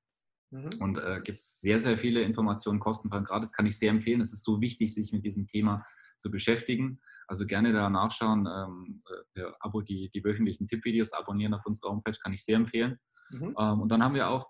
[0.54, 0.70] mhm.
[0.80, 3.52] und äh, gibt sehr, sehr viele Informationen kostenfrei und gratis.
[3.52, 4.22] Kann ich sehr empfehlen.
[4.22, 5.86] Es ist so wichtig, sich mit diesem Thema
[6.18, 7.02] zu beschäftigen.
[7.28, 8.48] Also gerne da nachschauen.
[8.48, 9.04] Ähm,
[9.36, 13.00] äh, Abo, die, die wöchentlichen Tippvideos abonnieren auf unserer Homepage, kann ich sehr empfehlen.
[13.32, 13.56] Mhm.
[13.58, 14.48] Ähm, und dann haben wir auch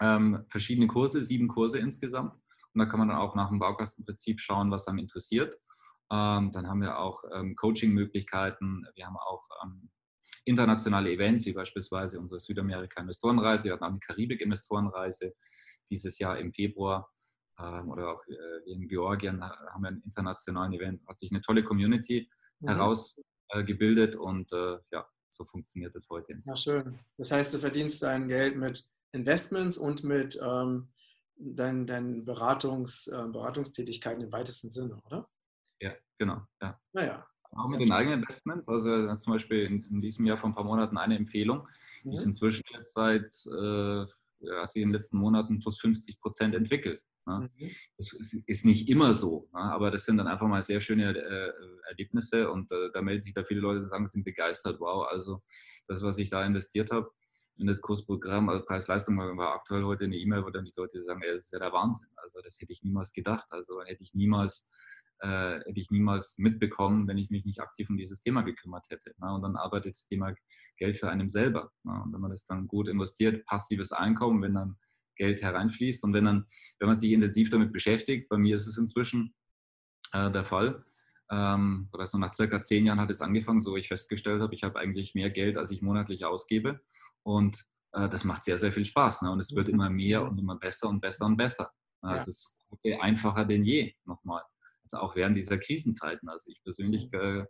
[0.00, 2.36] ähm, verschiedene Kurse, sieben Kurse insgesamt.
[2.72, 5.54] Und da kann man dann auch nach dem Baukastenprinzip schauen, was einem interessiert.
[6.10, 8.86] Ähm, dann haben wir auch ähm, Coaching-Möglichkeiten.
[8.94, 9.90] Wir haben auch ähm,
[10.44, 13.64] internationale Events, wie beispielsweise unsere Südamerika-Investorenreise.
[13.64, 15.34] Wir hatten auch eine Karibik-Investorenreise
[15.90, 17.10] dieses Jahr im Februar.
[17.58, 21.62] ähm, oder auch äh, in Georgien haben wir einen internationalen Event, hat sich eine tolle
[21.62, 22.28] Community
[22.60, 22.68] mhm.
[22.68, 24.50] herausgebildet und
[24.90, 26.38] ja, so funktioniert das heute.
[26.44, 26.98] Ja, schön.
[27.18, 30.92] Das heißt, du verdienst dein Geld mit Investments und mit ähm,
[31.36, 35.28] deinen, deinen Beratungs, äh, Beratungstätigkeiten im weitesten Sinne, oder?
[35.80, 36.42] Ja, genau.
[36.60, 36.80] Ja.
[36.92, 37.26] Naja.
[37.56, 38.68] Auch mit den eigenen Investments.
[38.68, 41.68] Also zum Beispiel in, in, diesem Jahr vor ein paar Monaten eine Empfehlung.
[42.02, 42.14] Die mhm.
[42.14, 44.06] ist inzwischen jetzt seit, äh,
[44.60, 47.02] hat sich in den letzten Monaten plus 50 Prozent entwickelt.
[47.26, 47.50] Ne?
[47.58, 47.70] Mhm.
[47.96, 49.60] Das ist, ist, nicht immer so, ne?
[49.60, 51.52] aber das sind dann einfach mal sehr schöne äh,
[51.88, 54.78] Erlebnisse und äh, da melden sich da viele Leute und sagen, sie sind begeistert.
[54.80, 55.42] Wow, also
[55.86, 57.10] das, was ich da investiert habe,
[57.56, 61.22] in das Kursprogramm, also Preis-Leistung war aktuell heute eine E-Mail, wo dann die Leute sagen,
[61.22, 62.08] ey, das ist ja der Wahnsinn.
[62.16, 63.46] Also das hätte ich niemals gedacht.
[63.50, 64.68] Also hätte ich niemals,
[65.20, 69.14] äh, hätte ich niemals mitbekommen, wenn ich mich nicht aktiv um dieses Thema gekümmert hätte.
[69.18, 69.32] Ne?
[69.32, 70.34] Und dann arbeitet das Thema
[70.76, 71.70] Geld für einen selber.
[71.84, 72.02] Ne?
[72.04, 74.76] Und wenn man das dann gut investiert, passives Einkommen, wenn dann
[75.16, 76.46] Geld hereinfließt und wenn dann,
[76.78, 79.34] wenn man sich intensiv damit beschäftigt, bei mir ist es inzwischen
[80.12, 80.84] äh, der Fall,
[81.30, 84.62] ähm, oder so nach circa zehn Jahren hat es angefangen, so ich festgestellt habe, ich
[84.62, 86.80] habe eigentlich mehr Geld, als ich monatlich ausgebe.
[87.22, 89.22] Und äh, das macht sehr, sehr viel Spaß.
[89.22, 89.30] Ne?
[89.30, 91.72] Und es wird immer mehr und immer besser und besser und besser.
[92.02, 92.16] Ja.
[92.16, 92.56] Es ist
[93.00, 94.42] einfacher denn je, nochmal.
[94.84, 96.28] Also auch während dieser Krisenzeiten.
[96.28, 97.44] Also ich persönlich, äh,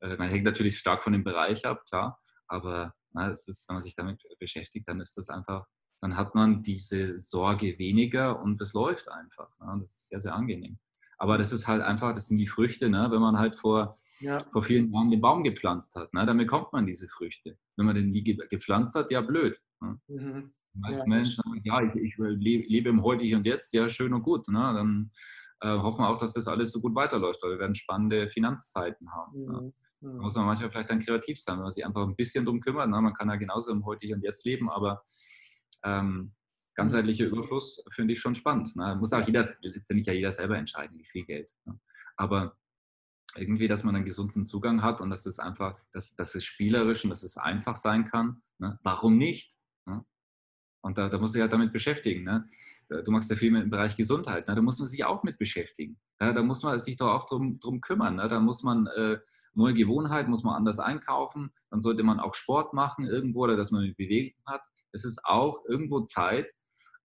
[0.00, 2.20] äh, man hängt natürlich stark von dem Bereich ab, klar.
[2.48, 5.66] Aber na, es ist, wenn man sich damit beschäftigt, dann ist das einfach,
[6.00, 9.48] dann hat man diese Sorge weniger und es läuft einfach.
[9.60, 9.72] Ne?
[9.72, 10.78] Und das ist sehr, sehr angenehm.
[11.18, 13.08] Aber das ist halt einfach, das sind die Früchte, ne?
[13.10, 14.38] wenn man halt vor, ja.
[14.52, 16.14] vor vielen Jahren den Baum gepflanzt hat.
[16.14, 16.24] Ne?
[16.24, 17.58] Dann bekommt man diese Früchte.
[17.76, 19.60] Wenn man den nie gepflanzt hat, ja blöd.
[19.80, 20.00] Ne?
[20.06, 20.52] Mhm.
[20.74, 23.88] Die meisten ja, Menschen sagen, ja, ich, ich, lebe im Heute, hier und jetzt, ja,
[23.88, 24.46] schön und gut.
[24.46, 24.60] Ne?
[24.60, 25.10] Dann
[25.60, 29.10] äh, hoffen wir auch, dass das alles so gut weiterläuft, weil wir werden spannende Finanzzeiten
[29.12, 29.44] haben.
[29.44, 29.72] Ne?
[30.00, 30.16] Mhm.
[30.16, 32.60] Da muss man manchmal vielleicht dann kreativ sein, wenn man sich einfach ein bisschen drum
[32.60, 32.88] kümmert.
[32.88, 33.00] Ne?
[33.00, 35.02] Man kann ja genauso im Heute, hier und jetzt leben, aber
[35.84, 36.32] ähm,
[36.74, 38.74] ganzheitlicher Überfluss finde ich schon spannend.
[38.76, 38.96] Ne?
[38.96, 41.52] Muss auch jeder, letztendlich ja jeder selber entscheiden, wie viel Geld.
[41.64, 41.78] Ne?
[42.16, 42.56] Aber
[43.36, 47.04] irgendwie, dass man einen gesunden Zugang hat und dass es einfach, dass, dass es spielerisch
[47.04, 48.42] und dass es einfach sein kann.
[48.58, 48.78] Ne?
[48.82, 49.56] Warum nicht?
[49.86, 50.04] Ne?
[50.82, 52.24] Und da, da muss ich ja damit beschäftigen.
[52.24, 52.48] Ne?
[52.88, 54.48] Du machst ja viel im Bereich Gesundheit.
[54.48, 54.54] Ne?
[54.54, 55.98] Da muss man sich auch mit beschäftigen.
[56.20, 58.16] Ja, da muss man sich doch auch drum, drum kümmern.
[58.16, 58.28] Ne?
[58.28, 59.18] Da muss man äh,
[59.54, 61.50] neue Gewohnheiten, muss man anders einkaufen.
[61.70, 64.64] Dann sollte man auch Sport machen irgendwo oder dass man mit Bewegung hat.
[64.92, 66.52] Es ist auch irgendwo Zeit,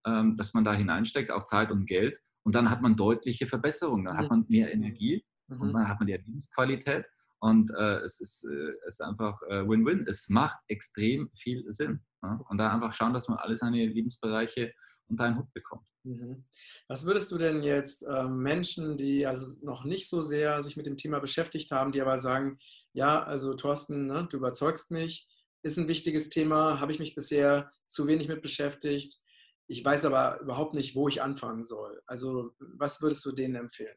[0.05, 2.19] ähm, dass man da hineinsteckt, auch Zeit und Geld.
[2.43, 4.05] Und dann hat man deutliche Verbesserungen.
[4.05, 5.61] Dann hat man mehr Energie mhm.
[5.61, 7.05] und dann hat man die Lebensqualität.
[7.39, 10.05] Und äh, es, ist, äh, es ist einfach äh, Win-Win.
[10.07, 12.01] es macht extrem viel Sinn.
[12.23, 12.39] Ja?
[12.49, 14.73] Und da einfach schauen, dass man alle seine Lebensbereiche
[15.07, 15.85] unter einen Hut bekommt.
[16.03, 16.45] Mhm.
[16.87, 20.85] Was würdest du denn jetzt äh, Menschen, die also noch nicht so sehr sich mit
[20.85, 22.59] dem Thema beschäftigt haben, die aber sagen,
[22.93, 25.29] ja, also Thorsten, ne, du überzeugst mich,
[25.63, 29.19] ist ein wichtiges Thema, habe ich mich bisher zu wenig mit beschäftigt.
[29.67, 32.01] Ich weiß aber überhaupt nicht, wo ich anfangen soll.
[32.05, 33.95] Also was würdest du denen empfehlen?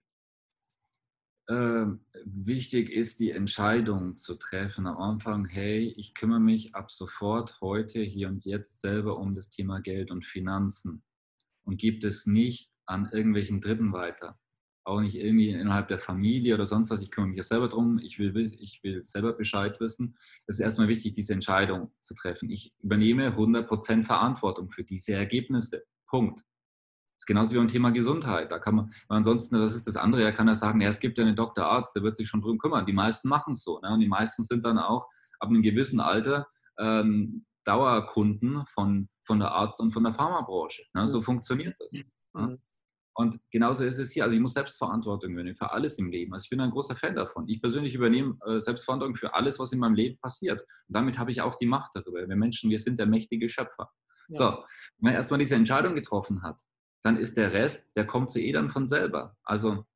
[1.48, 7.60] Ähm, wichtig ist die Entscheidung zu treffen am Anfang, hey, ich kümmere mich ab sofort,
[7.60, 11.04] heute, hier und jetzt selber um das Thema Geld und Finanzen
[11.64, 14.38] und gibt es nicht an irgendwelchen Dritten weiter
[14.86, 17.02] auch nicht irgendwie innerhalb der Familie oder sonst was.
[17.02, 17.98] Ich kümmere mich ja selber drum.
[17.98, 20.16] Ich will, ich will selber Bescheid wissen.
[20.46, 22.48] Es ist erstmal wichtig, diese Entscheidung zu treffen.
[22.50, 25.84] Ich übernehme 100% Verantwortung für diese Ergebnisse.
[26.06, 26.42] Punkt.
[27.26, 28.52] Ist genauso wie beim Thema Gesundheit.
[28.52, 31.18] Da kann man, ansonsten, das ist das andere, er kann ja sagen, ja, es gibt
[31.18, 32.86] ja einen Doktorarzt, der wird sich schon drum kümmern.
[32.86, 33.80] Die meisten machen es so.
[33.80, 33.92] Ne?
[33.92, 35.08] Und die meisten sind dann auch
[35.40, 36.46] ab einem gewissen Alter
[36.78, 40.84] ähm, Dauerkunden von, von der Arzt- und von der Pharmabranche.
[40.94, 41.08] Ne?
[41.08, 41.94] So funktioniert das.
[41.94, 42.04] Ne?
[42.34, 42.58] Mhm.
[43.14, 44.22] Und genauso ist es hier.
[44.22, 46.32] Also ich muss Selbstverantwortung übernehmen für alles im Leben.
[46.32, 47.48] Also ich bin ein großer Fan davon.
[47.48, 50.60] Ich persönlich übernehme äh, Selbstverantwortung für alles, was in meinem Leben passiert.
[50.60, 52.28] Und damit habe ich auch die Macht darüber.
[52.28, 53.90] Wir Menschen, wir sind der mächtige Schöpfer.
[54.28, 54.38] Ja.
[54.38, 54.44] So,
[54.98, 56.60] wenn man erstmal diese Entscheidung getroffen hat,
[57.06, 59.36] dann ist der Rest, der kommt zu eh dann von selber.
[59.44, 59.86] Also,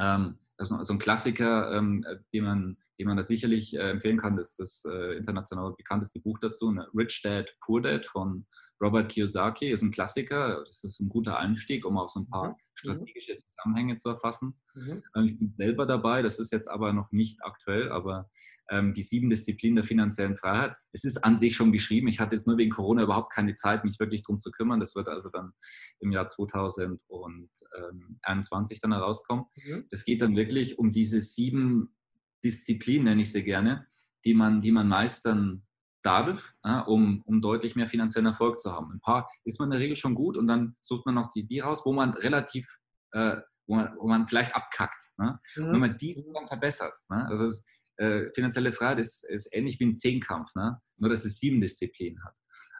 [0.00, 4.38] ähm, also so ein Klassiker, ähm, den man die man da sicherlich äh, empfehlen kann,
[4.38, 6.86] ist das äh, international bekannteste Buch dazu, ne?
[6.94, 8.46] Rich Dad, Poor Dad von
[8.80, 9.72] Robert Kiyosaki.
[9.72, 12.56] Ist ein Klassiker, das ist ein guter Einstieg, um auch so ein paar mhm.
[12.74, 14.54] strategische Zusammenhänge zu erfassen.
[14.74, 15.02] Mhm.
[15.16, 18.30] Ähm, ich bin selber dabei, das ist jetzt aber noch nicht aktuell, aber
[18.70, 20.76] ähm, die sieben Disziplinen der finanziellen Freiheit.
[20.92, 22.06] Es ist an sich schon geschrieben.
[22.06, 24.78] Ich hatte jetzt nur wegen Corona überhaupt keine Zeit, mich wirklich darum zu kümmern.
[24.78, 25.54] Das wird also dann
[25.98, 29.46] im Jahr 2021 dann herauskommen.
[29.56, 29.86] Mhm.
[29.90, 31.96] Das geht dann wirklich um diese sieben
[32.44, 33.86] Disziplin, nenne ich sie gerne,
[34.24, 35.66] die man, die man meistern
[36.02, 38.92] darf, ja, um, um deutlich mehr finanziellen Erfolg zu haben.
[38.92, 41.46] Ein paar ist man in der Regel schon gut und dann sucht man noch die,
[41.46, 42.66] die raus, wo man relativ,
[43.12, 45.10] äh, wo, man, wo man vielleicht abkackt.
[45.18, 45.38] Ne?
[45.56, 45.72] Mhm.
[45.72, 46.96] Wenn man die dann verbessert.
[47.08, 47.24] Ne?
[47.26, 47.64] Also es,
[47.96, 50.80] äh, finanzielle Freiheit ist, ist ähnlich wie ein Zehnkampf, ne?
[50.96, 52.34] nur dass es sieben Disziplinen hat.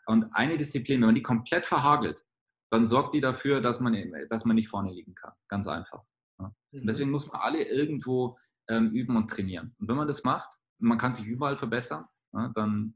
[0.07, 2.25] Und eine Disziplin, wenn man die komplett verhagelt,
[2.71, 3.95] dann sorgt die dafür, dass man,
[4.31, 5.33] dass man nicht vorne liegen kann.
[5.49, 6.03] Ganz einfach.
[6.41, 6.53] Ja.
[6.73, 7.13] Und deswegen mhm.
[7.13, 8.39] muss man alle irgendwo
[8.73, 9.75] ähm, üben und trainieren.
[9.79, 12.95] Und wenn man das macht, man kann sich überall verbessern, ja, dann,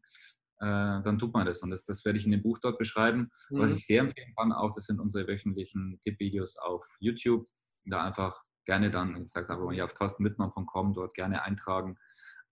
[0.59, 1.63] äh, dann tut man das.
[1.63, 3.31] Und das, das werde ich in dem Buch dort beschreiben.
[3.51, 3.59] Mhm.
[3.59, 7.47] Was ich sehr empfehlen kann, auch das sind unsere wöchentlichen Tippvideos auf YouTube.
[7.85, 11.97] Da einfach gerne dann, ich sage es einfach mal hier auf torstenwittmann.com, dort gerne eintragen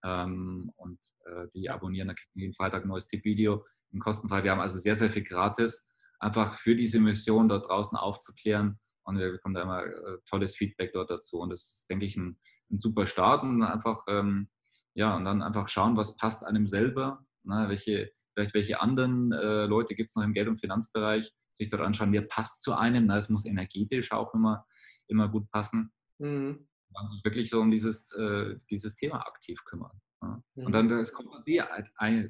[0.05, 2.09] ähm, und äh, die abonnieren.
[2.09, 4.45] Da kriegen wir jeden Freitag ein neues Tippvideo im kostenfrei.
[4.45, 5.89] Wir haben also sehr, sehr viel gratis,
[6.21, 8.79] einfach für diese Mission dort draußen aufzuklären.
[9.05, 11.39] Und wir bekommen da immer äh, tolles Feedback dort dazu.
[11.39, 12.39] Und das ist, denke ich, ein,
[12.71, 13.43] ein super Start.
[13.43, 14.49] Und einfach, ähm,
[14.95, 19.67] ja, und dann einfach schauen, was passt einem selber, ne, welche, vielleicht welche anderen äh,
[19.67, 23.07] Leute gibt es noch im Geld- und Finanzbereich, sich dort anschauen, wer passt zu einem.
[23.07, 24.67] Na, es muss energetisch auch immer,
[25.07, 25.93] immer gut passen.
[26.19, 26.67] Mhm.
[26.91, 30.01] Man sich wirklich so um dieses, äh, dieses Thema aktiv kümmern.
[30.25, 30.43] Ja.
[30.55, 30.67] Mhm.
[30.67, 31.69] Und dann das kommt man sehr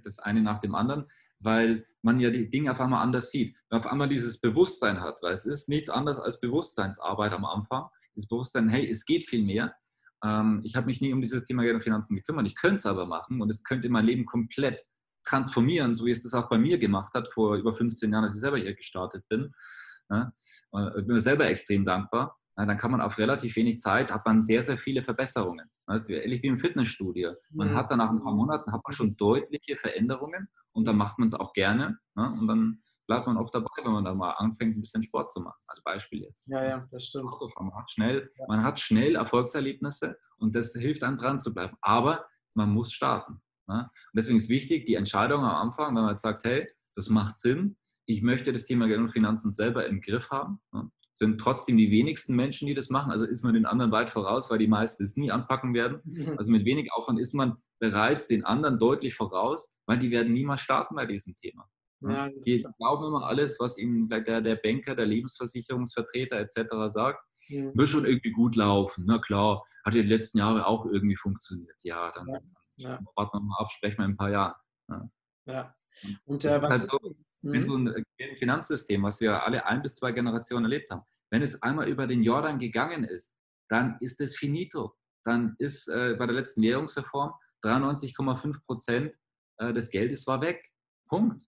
[0.02, 1.06] das eine nach dem anderen,
[1.40, 3.54] weil man ja die Dinge auf einmal anders sieht.
[3.68, 7.44] Wenn man auf einmal dieses Bewusstsein hat, weil es ist nichts anderes als Bewusstseinsarbeit am
[7.44, 7.88] Anfang.
[8.14, 9.74] Das Bewusstsein, hey, es geht viel mehr.
[10.22, 12.46] Ähm, ich habe mich nie um dieses Thema Geld und Finanzen gekümmert.
[12.46, 14.82] Ich könnte es aber machen und es könnte mein Leben komplett
[15.24, 18.34] transformieren, so wie es das auch bei mir gemacht hat, vor über 15 Jahren, als
[18.34, 19.52] ich selber hier gestartet bin.
[20.12, 24.40] Ich bin mir selber extrem dankbar dann kann man auf relativ wenig Zeit, hat man
[24.40, 25.68] sehr, sehr viele Verbesserungen.
[25.86, 27.32] Das ist ähnlich wie im Fitnessstudio.
[27.50, 27.74] Man mhm.
[27.74, 31.26] hat dann nach ein paar Monaten hat man schon deutliche Veränderungen und dann macht man
[31.26, 31.98] es auch gerne.
[32.14, 35.40] Und dann bleibt man oft dabei, wenn man dann mal anfängt, ein bisschen Sport zu
[35.40, 35.60] machen.
[35.66, 36.46] Als Beispiel jetzt.
[36.46, 37.30] Ja, ja, das stimmt.
[37.58, 41.76] Man hat schnell, man hat schnell Erfolgserlebnisse und das hilft einem dran zu bleiben.
[41.80, 43.40] Aber man muss starten.
[43.66, 47.38] Und deswegen ist wichtig, die Entscheidung am Anfang, wenn man jetzt sagt, hey, das macht
[47.38, 50.60] Sinn, ich möchte das Thema Geld und Finanzen selber im Griff haben
[51.14, 53.12] sind trotzdem die wenigsten Menschen, die das machen.
[53.12, 56.00] Also ist man den anderen weit voraus, weil die meisten es nie anpacken werden.
[56.04, 56.36] Mhm.
[56.36, 60.60] Also mit wenig Aufwand ist man bereits den anderen deutlich voraus, weil die werden niemals
[60.60, 61.68] starten bei diesem Thema.
[62.00, 66.74] Ja, die glauben immer alles, was ihnen der, der Banker, der Lebensversicherungsvertreter etc.
[66.88, 67.70] sagt, ja.
[67.74, 69.04] wird schon irgendwie gut laufen.
[69.06, 71.76] Na klar, hat ja die letzten Jahre auch irgendwie funktioniert.
[71.82, 72.26] Ja, dann,
[72.76, 72.96] ja.
[72.96, 74.54] dann warten wir mal ab, sprechen wir in ein paar Jahren.
[75.46, 75.74] Ja.
[76.24, 76.98] Und äh, was, halt so,
[77.52, 81.42] wenn so ein äh, Finanzsystem, was wir alle ein bis zwei Generationen erlebt haben, wenn
[81.42, 83.34] es einmal über den Jordan gegangen ist,
[83.68, 84.94] dann ist es finito.
[85.24, 87.32] Dann ist äh, bei der letzten Währungsreform
[87.64, 89.16] 93,5 Prozent
[89.58, 90.70] äh, des Geldes war weg.
[91.08, 91.42] Punkt.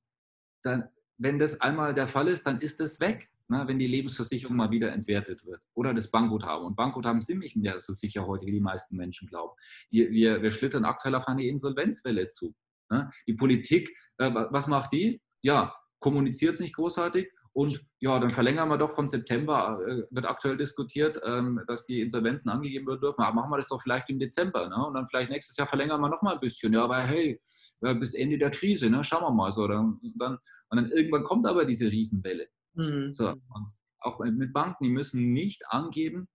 [0.62, 4.56] Dann, wenn das einmal der Fall ist, dann ist es weg, ne, wenn die Lebensversicherung
[4.56, 6.66] mal wieder entwertet wird oder das Bankguthaben.
[6.66, 9.54] Und Bankguthaben sind nicht mehr so sicher heute, wie die meisten Menschen glauben.
[9.90, 12.54] Wir, wir, wir schlittern aktuell auf eine Insolvenzwelle zu.
[12.90, 13.11] Ne?
[13.26, 15.20] Die Politik, äh, was macht die?
[15.42, 17.28] Ja, kommuniziert es nicht großartig.
[17.52, 22.02] Und ja, dann verlängern wir doch von September, äh, wird aktuell diskutiert, ähm, dass die
[22.02, 23.22] Insolvenzen angegeben werden dürfen.
[23.22, 24.68] Aber machen wir das doch vielleicht im Dezember.
[24.68, 24.87] Ne?
[24.87, 26.74] Und dann vielleicht nächstes Jahr verlängern wir noch mal ein bisschen.
[26.74, 27.40] Ja, aber hey,
[27.80, 29.02] bis Ende der Krise, ne?
[29.04, 29.52] schauen wir mal.
[29.52, 32.46] So, dann, dann, und dann irgendwann kommt aber diese Riesenwelle.
[32.74, 33.12] Mhm.
[33.14, 36.28] So, und auch mit Banken, die müssen nicht angeben,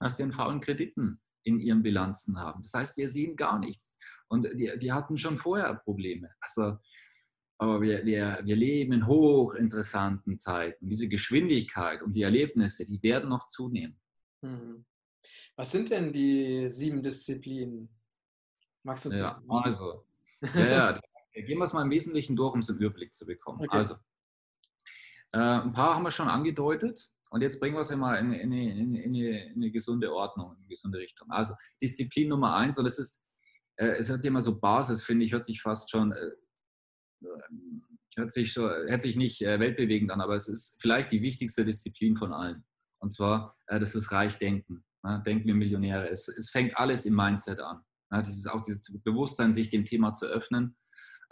[0.00, 2.62] dass die einen faulen Krediten in ihren Bilanzen haben.
[2.62, 3.96] Das heißt, wir sehen gar nichts.
[4.28, 6.28] Und die, die hatten schon vorher Probleme.
[6.40, 6.76] Also
[7.60, 10.88] aber wir, wir, wir leben in hochinteressanten Zeiten.
[10.88, 14.00] Diese Geschwindigkeit und die Erlebnisse, die werden noch zunehmen.
[14.42, 14.86] Hm.
[15.56, 17.90] Was sind denn die sieben Disziplinen?
[18.82, 20.06] Magst du das ja, also,
[20.54, 21.00] ja, ja,
[21.34, 23.60] gehen wir es mal im Wesentlichen durch, um es im Überblick zu bekommen.
[23.60, 23.76] Okay.
[23.76, 23.94] Also,
[25.32, 27.10] äh, ein paar haben wir schon angedeutet.
[27.28, 30.68] Und jetzt bringen wir es mal in, in, in, in eine gesunde Ordnung, in eine
[30.68, 31.30] gesunde Richtung.
[31.30, 33.20] Also Disziplin Nummer eins, und das ist,
[33.76, 36.30] äh, es hört sich immer so Basis, finde ich, hört sich fast schon äh,
[38.16, 42.16] hört sich, hört sich nicht äh, weltbewegend an, aber es ist vielleicht die wichtigste Disziplin
[42.16, 42.64] von allen.
[43.00, 44.84] Und zwar, äh, das ist Reichdenken.
[45.02, 45.22] Ne?
[45.26, 46.08] Denken wir Millionäre.
[46.08, 47.78] Es, es fängt alles im Mindset an.
[48.10, 48.18] Ne?
[48.18, 50.76] Das ist auch dieses Bewusstsein, sich dem Thema zu öffnen,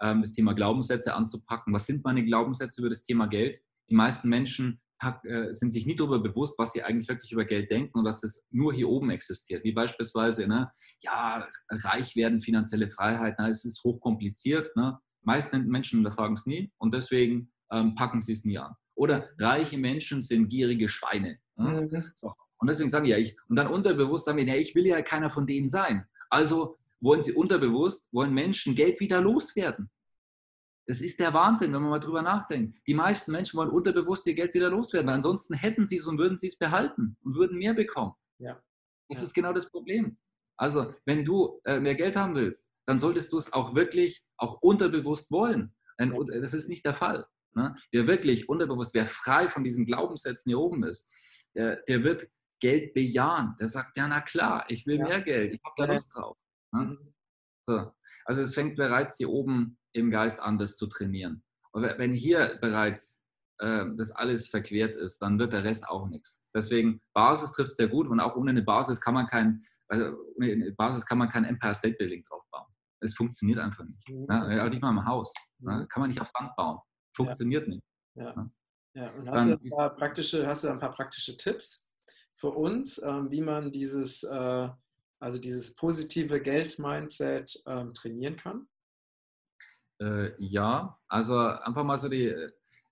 [0.01, 1.75] ähm, das Thema Glaubenssätze anzupacken.
[1.75, 3.59] Was sind meine Glaubenssätze über das Thema Geld?
[3.91, 7.71] Die meisten Menschen äh, sind sich nie darüber bewusst, was sie eigentlich wirklich über Geld
[7.71, 9.63] denken und dass das nur hier oben existiert.
[9.65, 10.71] Wie beispielsweise, ne,
[11.03, 14.75] ja, reich werden, finanzielle Freiheit, na, es ist hochkompliziert.
[14.77, 14.99] Ne?
[15.23, 18.75] Meisten Menschen hinterfragen es nie und deswegen ähm, packen sie es nie an.
[18.95, 21.39] Oder reiche Menschen sind gierige Schweine.
[21.57, 21.81] Ja?
[21.83, 22.13] Mhm.
[22.15, 22.33] So.
[22.59, 25.31] Und deswegen sagen ja, ich, und dann unterbewusst sagen wir, ja, ich will ja keiner
[25.31, 26.05] von denen sein.
[26.31, 29.91] Also wollen sie unterbewusst, wollen Menschen Geld wieder loswerden.
[30.87, 32.79] Das ist der Wahnsinn, wenn man mal drüber nachdenkt.
[32.87, 35.11] Die meisten Menschen wollen unterbewusst ihr Geld wieder loswerden.
[35.11, 38.15] Ansonsten hätten sie es und würden sie es behalten und würden mehr bekommen.
[38.39, 38.61] Ja.
[39.09, 39.25] Das ja.
[39.25, 40.17] ist genau das Problem.
[40.57, 44.63] Also, wenn du äh, mehr Geld haben willst, dann solltest du es auch wirklich, auch
[44.63, 45.75] unterbewusst wollen.
[45.99, 47.27] Das ist nicht der Fall.
[47.55, 47.75] Ne?
[47.93, 51.11] Wer wirklich unterbewusst, wer frei von diesen Glaubenssätzen hier oben ist,
[51.55, 52.29] der, der wird
[52.61, 53.55] Geld bejahen.
[53.61, 55.05] Der sagt, ja, na klar, ich will ja.
[55.07, 56.39] mehr Geld, ich habe da Lust drauf.
[56.73, 56.81] Ne?
[56.81, 57.15] Mhm.
[57.67, 57.93] So.
[58.25, 61.45] Also es fängt bereits hier oben im Geist an, das zu trainieren.
[61.73, 63.23] Und wenn hier bereits
[63.59, 66.43] äh, das alles verquert ist, dann wird der Rest auch nichts.
[66.55, 70.53] Deswegen Basis trifft sehr gut und auch ohne eine Basis kann man kein, also ohne
[70.53, 72.67] eine Basis kann man kein Empire State Building drauf bauen.
[73.01, 74.09] Es funktioniert einfach nicht.
[74.09, 74.27] Mhm.
[74.29, 74.63] Ne?
[74.63, 75.33] Auch nicht mal im Haus.
[75.59, 75.87] Ne?
[75.89, 76.79] Kann man nicht auf Sand bauen.
[77.15, 77.75] Funktioniert ja.
[77.75, 77.85] nicht.
[78.15, 78.37] Ja.
[78.37, 78.51] Ne?
[78.95, 79.11] ja.
[79.11, 81.89] Und hast, dann, du ein paar praktische, hast du ein paar praktische Tipps
[82.35, 84.69] für uns, ähm, wie man dieses, äh,
[85.21, 88.69] also dieses positive Geld-Mindset ähm, trainieren kann?
[90.01, 92.33] Äh, ja, also einfach mal so die,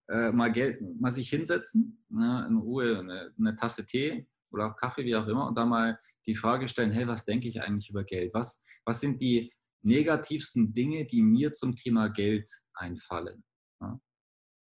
[0.09, 4.77] äh, mal Geld, mal sich hinsetzen, ne, in Ruhe, eine, eine, Tasse Tee oder auch
[4.77, 7.90] Kaffee, wie auch immer, und dann mal die Frage stellen, hey, was denke ich eigentlich
[7.90, 8.35] über Geld?
[8.35, 9.53] Was, was sind die
[9.87, 13.44] negativsten Dinge, die mir zum Thema Geld einfallen?
[13.81, 14.01] Ja?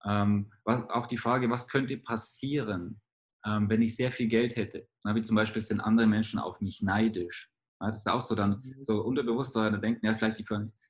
[0.05, 3.01] Ähm, was, auch die Frage, was könnte passieren,
[3.45, 4.88] ähm, wenn ich sehr viel Geld hätte?
[5.03, 7.51] Na, wie zum Beispiel sind andere Menschen auf mich neidisch.
[7.81, 8.83] Ja, das ist auch so dann mhm.
[8.83, 10.45] so unterbewusst, weil denken, ja, vielleicht die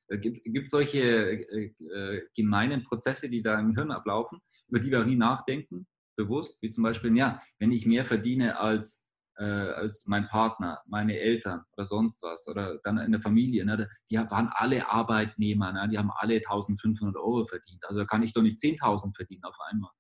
[0.10, 4.92] äh, gibt es solche äh, äh, gemeinen Prozesse, die da im Hirn ablaufen, über die
[4.92, 9.03] wir auch nie nachdenken, bewusst, wie zum Beispiel, ja, wenn ich mehr verdiene als,
[9.38, 13.90] äh, als mein Partner, meine Eltern oder sonst was oder dann in der Familie, ne,
[14.10, 18.42] die waren alle Arbeitnehmer, ne, die haben alle 1500 Euro verdient, also kann ich doch
[18.42, 19.92] nicht 10.000 verdienen auf einmal.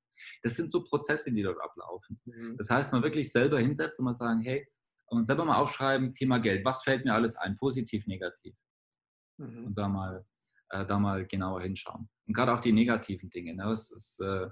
[0.42, 2.20] Das sind so Prozesse, die dort ablaufen.
[2.26, 2.56] Mhm.
[2.58, 4.66] Das heißt, man wirklich selber hinsetzt und mal sagen, hey,
[5.08, 8.56] und selber mal aufschreiben, Thema Geld, was fällt mir alles ein, positiv, negativ
[9.38, 9.68] mhm.
[9.68, 10.26] und da mal,
[10.70, 12.10] äh, da mal genauer hinschauen.
[12.28, 13.56] Und gerade auch die negativen Dinge.
[13.56, 13.64] Ne?
[13.64, 14.48] Das ist, äh,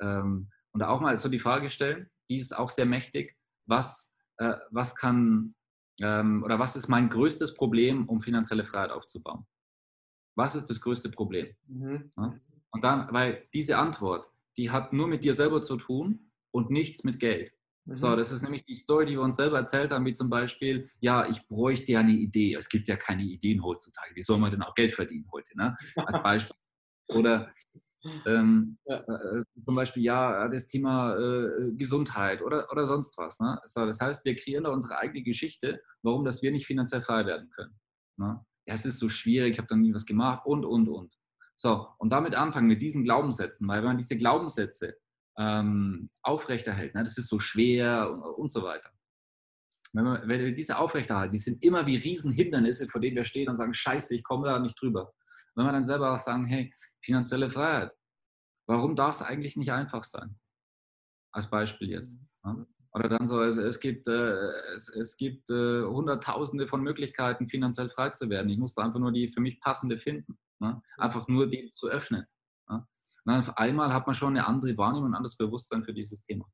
[0.00, 4.54] ähm, und auch mal so die Frage stellen, die ist auch sehr mächtig, was, äh,
[4.70, 5.54] was kann
[6.00, 9.46] ähm, oder was ist mein größtes Problem, um finanzielle Freiheit aufzubauen?
[10.36, 11.54] Was ist das größte Problem?
[11.66, 12.12] Mhm.
[12.16, 12.30] Ja?
[12.70, 17.04] Und dann, weil diese Antwort, die hat nur mit dir selber zu tun und nichts
[17.04, 17.52] mit Geld.
[17.84, 17.98] Mhm.
[17.98, 20.90] So, das ist nämlich die Story, die wir uns selber erzählt haben, wie zum Beispiel,
[21.00, 22.54] ja, ich bräuchte ja eine Idee.
[22.54, 24.14] Es gibt ja keine Ideen heutzutage.
[24.16, 25.56] Wie soll man denn auch Geld verdienen heute?
[25.56, 25.76] Ne?
[25.96, 26.56] Als Beispiel.
[27.08, 27.50] Oder
[28.26, 28.98] ähm, ja.
[28.98, 33.40] äh, zum Beispiel, ja, das Thema äh, Gesundheit oder, oder sonst was.
[33.40, 33.58] Ne?
[33.66, 37.26] So, das heißt, wir kreieren da unsere eigene Geschichte, warum dass wir nicht finanziell frei
[37.26, 37.78] werden können.
[38.16, 38.44] Ne?
[38.66, 41.14] Ja, es ist so schwierig, ich habe da nie was gemacht und, und, und.
[41.56, 44.96] So, und damit anfangen mit diesen Glaubenssätzen, weil wenn man diese Glaubenssätze
[45.38, 46.94] ähm, aufrechterhält.
[46.94, 47.02] Ne?
[47.02, 48.90] Das ist so schwer und, und so weiter.
[49.92, 53.48] Wenn, wir, wenn wir diese aufrechterhalten, die sind immer wie Riesenhindernisse, vor denen wir stehen
[53.48, 55.12] und sagen, scheiße, ich komme da nicht drüber.
[55.54, 57.94] Wenn wir dann selber auch sagen, hey, finanzielle Freiheit,
[58.66, 60.38] warum darf es eigentlich nicht einfach sein?
[61.32, 62.20] Als Beispiel jetzt.
[62.44, 62.66] Ne?
[62.92, 67.88] Oder dann so, also es gibt, äh, es, es gibt äh, hunderttausende von Möglichkeiten, finanziell
[67.88, 68.48] frei zu werden.
[68.50, 70.38] Ich musste einfach nur die für mich passende finden.
[70.60, 70.80] Ne?
[70.96, 72.24] Einfach nur die zu öffnen.
[72.68, 72.76] Ne?
[72.76, 72.86] Und
[73.24, 76.46] dann auf einmal hat man schon eine andere Wahrnehmung, ein anderes Bewusstsein für dieses Thema.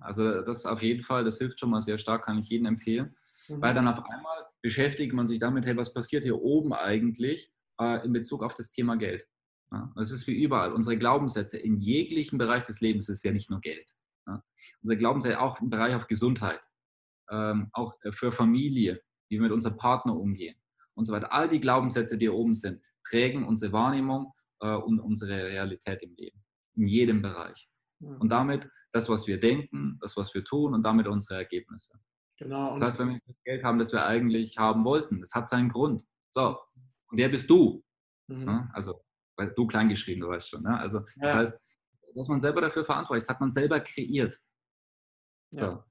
[0.00, 3.16] Also das auf jeden Fall, das hilft schon mal sehr stark, kann ich jedem empfehlen.
[3.48, 3.62] Mhm.
[3.62, 8.04] Weil dann auf einmal beschäftigt man sich damit, hey, was passiert hier oben eigentlich äh,
[8.04, 9.26] in Bezug auf das Thema Geld?
[9.72, 10.72] Ja, das ist wie überall.
[10.72, 13.90] Unsere Glaubenssätze in jeglichem Bereich des Lebens ist ja nicht nur Geld.
[14.26, 14.42] Ja.
[14.82, 16.60] Unsere Glaubenssätze auch im Bereich auf Gesundheit,
[17.30, 20.56] ähm, auch äh, für Familie, wie wir mit unserem Partner umgehen
[20.94, 21.32] und so weiter.
[21.32, 26.14] All die Glaubenssätze, die hier oben sind, prägen unsere Wahrnehmung äh, und unsere Realität im
[26.14, 26.44] Leben,
[26.76, 27.68] in jedem Bereich.
[28.00, 31.98] Und damit das, was wir denken, das, was wir tun und damit unsere Ergebnisse.
[32.38, 32.70] Genau.
[32.70, 35.48] Das heißt, wenn wir nicht das Geld haben, das wir eigentlich haben wollten, das hat
[35.48, 36.04] seinen Grund.
[36.32, 36.58] So,
[37.10, 37.84] und der bist du.
[38.28, 38.44] Mhm.
[38.44, 38.70] Ne?
[38.72, 39.02] Also,
[39.56, 40.62] du kleingeschrieben, du weißt schon.
[40.62, 40.78] Ne?
[40.78, 41.34] Also, das ja.
[41.34, 41.52] heißt,
[42.14, 44.38] dass man selber dafür verantwortlich ist, hat man selber kreiert.
[45.50, 45.64] So.
[45.64, 45.86] Ja.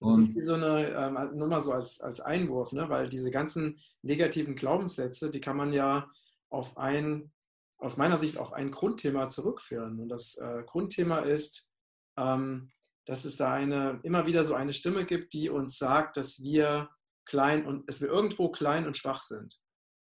[0.00, 2.88] Das ist wie so eine, ähm, nur mal so als, als Einwurf, ne?
[2.88, 6.10] weil diese ganzen negativen Glaubenssätze, die kann man ja
[6.50, 7.32] auf ein
[7.78, 10.00] aus meiner Sicht auf ein Grundthema zurückführen.
[10.00, 11.70] Und das äh, Grundthema ist,
[12.16, 12.70] ähm,
[13.06, 16.90] dass es da eine, immer wieder so eine Stimme gibt, die uns sagt, dass wir
[17.24, 19.58] klein und dass wir irgendwo klein und schwach sind.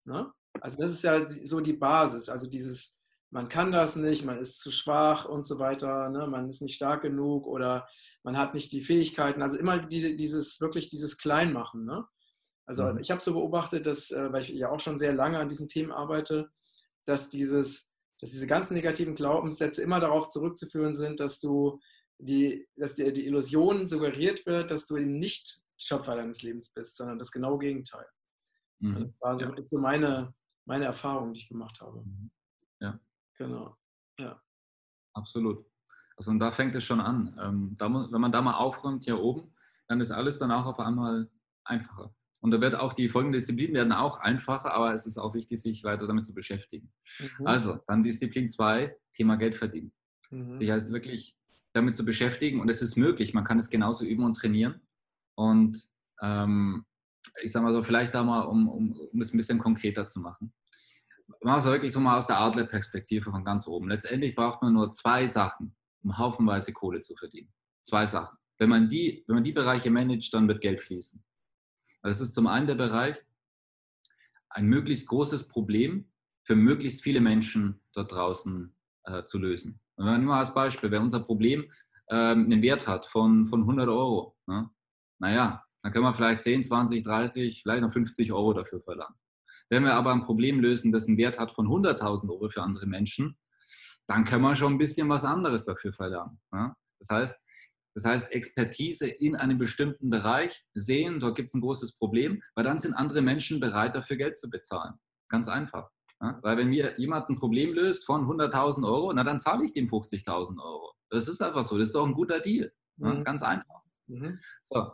[0.04, 0.32] Ne?
[0.60, 2.28] Also das ist ja so die Basis.
[2.28, 2.98] Also dieses,
[3.30, 6.26] man kann das nicht, man ist zu schwach und so weiter, ne?
[6.26, 7.86] man ist nicht stark genug oder
[8.24, 9.42] man hat nicht die Fähigkeiten.
[9.42, 11.84] Also immer die, dieses, wirklich dieses Kleinmachen.
[11.84, 12.04] Ne?
[12.66, 12.98] Also mhm.
[12.98, 15.68] ich habe so beobachtet, dass, äh, weil ich ja auch schon sehr lange an diesen
[15.68, 16.50] Themen arbeite,
[17.06, 21.80] dass, dieses, dass diese ganzen negativen Glaubenssätze immer darauf zurückzuführen sind, dass du
[22.18, 26.96] die, dass dir die Illusion suggeriert wird, dass du eben nicht Schöpfer deines Lebens bist,
[26.96, 28.06] sondern das genaue Gegenteil.
[28.80, 29.04] Mhm.
[29.04, 29.54] Das war so, ja.
[29.64, 32.02] so meine, meine Erfahrung, die ich gemacht habe.
[32.02, 32.30] Mhm.
[32.80, 32.98] Ja.
[33.36, 33.76] Genau.
[34.18, 34.40] Ja.
[35.14, 35.64] Absolut.
[36.16, 37.38] Also und da fängt es schon an.
[37.40, 39.54] Ähm, da muss, wenn man da mal aufräumt hier oben,
[39.86, 41.30] dann ist alles danach auf einmal
[41.64, 42.12] einfacher.
[42.40, 45.60] Und da wird auch die folgenden Disziplinen werden auch einfacher, aber es ist auch wichtig,
[45.60, 46.92] sich weiter damit zu beschäftigen.
[47.18, 47.46] Mhm.
[47.46, 49.92] Also, dann Disziplin 2, Thema Geld verdienen.
[50.30, 50.56] Mhm.
[50.56, 51.37] Sich heißt wirklich
[51.78, 54.80] damit zu beschäftigen und es ist möglich, man kann es genauso üben und trainieren.
[55.34, 55.88] Und
[56.20, 56.84] ähm,
[57.42, 60.20] ich sage mal so, vielleicht da mal, um, um, um es ein bisschen konkreter zu
[60.20, 60.52] machen.
[61.42, 63.88] machen wir wirklich so mal aus der Adlerperspektive von ganz oben.
[63.88, 67.52] Letztendlich braucht man nur zwei Sachen, um haufenweise Kohle zu verdienen.
[67.82, 68.36] Zwei Sachen.
[68.58, 71.22] Wenn man die, wenn man die Bereiche managt, dann wird Geld fließen.
[72.02, 73.16] Das ist zum einen der Bereich,
[74.50, 76.10] ein möglichst großes Problem
[76.42, 78.74] für möglichst viele Menschen dort draußen
[79.04, 79.80] äh, zu lösen.
[79.98, 81.70] Man nur als Beispiel, wenn unser Problem
[82.10, 84.70] ähm, einen Wert hat von, von 100 Euro, ne?
[85.18, 89.14] naja, dann können wir vielleicht 10, 20, 30, vielleicht noch 50 Euro dafür verlangen.
[89.70, 92.86] Wenn wir aber ein Problem lösen, das einen Wert hat von 100.000 Euro für andere
[92.86, 93.36] Menschen,
[94.06, 96.40] dann können wir schon ein bisschen was anderes dafür verlangen.
[96.52, 96.74] Ne?
[97.00, 97.36] Das heißt,
[97.94, 102.64] das heißt, Expertise in einem bestimmten Bereich sehen, dort gibt es ein großes Problem, weil
[102.64, 104.94] dann sind andere Menschen bereit, dafür Geld zu bezahlen.
[105.28, 105.90] Ganz einfach.
[106.20, 106.38] Ja?
[106.42, 109.88] Weil wenn mir jemand ein Problem löst von 100.000 Euro, na dann zahle ich dem
[109.88, 110.92] 50.000 Euro.
[111.10, 111.78] Das ist einfach so.
[111.78, 112.72] Das ist doch ein guter Deal.
[112.96, 113.14] Ja?
[113.14, 113.24] Mhm.
[113.24, 113.82] Ganz einfach.
[114.06, 114.38] Mhm.
[114.64, 114.92] So.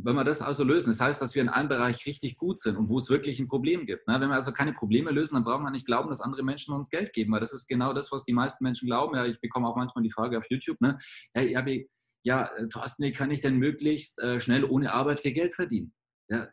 [0.00, 2.76] Wenn wir das also lösen, das heißt, dass wir in einem Bereich richtig gut sind
[2.76, 4.06] und wo es wirklich ein Problem gibt.
[4.06, 4.20] Ne?
[4.20, 6.88] Wenn wir also keine Probleme lösen, dann brauchen wir nicht glauben, dass andere Menschen uns
[6.88, 9.16] Geld geben, weil das ist genau das, was die meisten Menschen glauben.
[9.16, 10.96] Ja, ich bekomme auch manchmal die Frage auf YouTube, ne?
[11.34, 11.50] hey,
[12.22, 15.92] ja, äh, Thorsten, wie kann ich denn möglichst äh, schnell ohne Arbeit viel Geld verdienen?
[16.28, 16.46] Ja,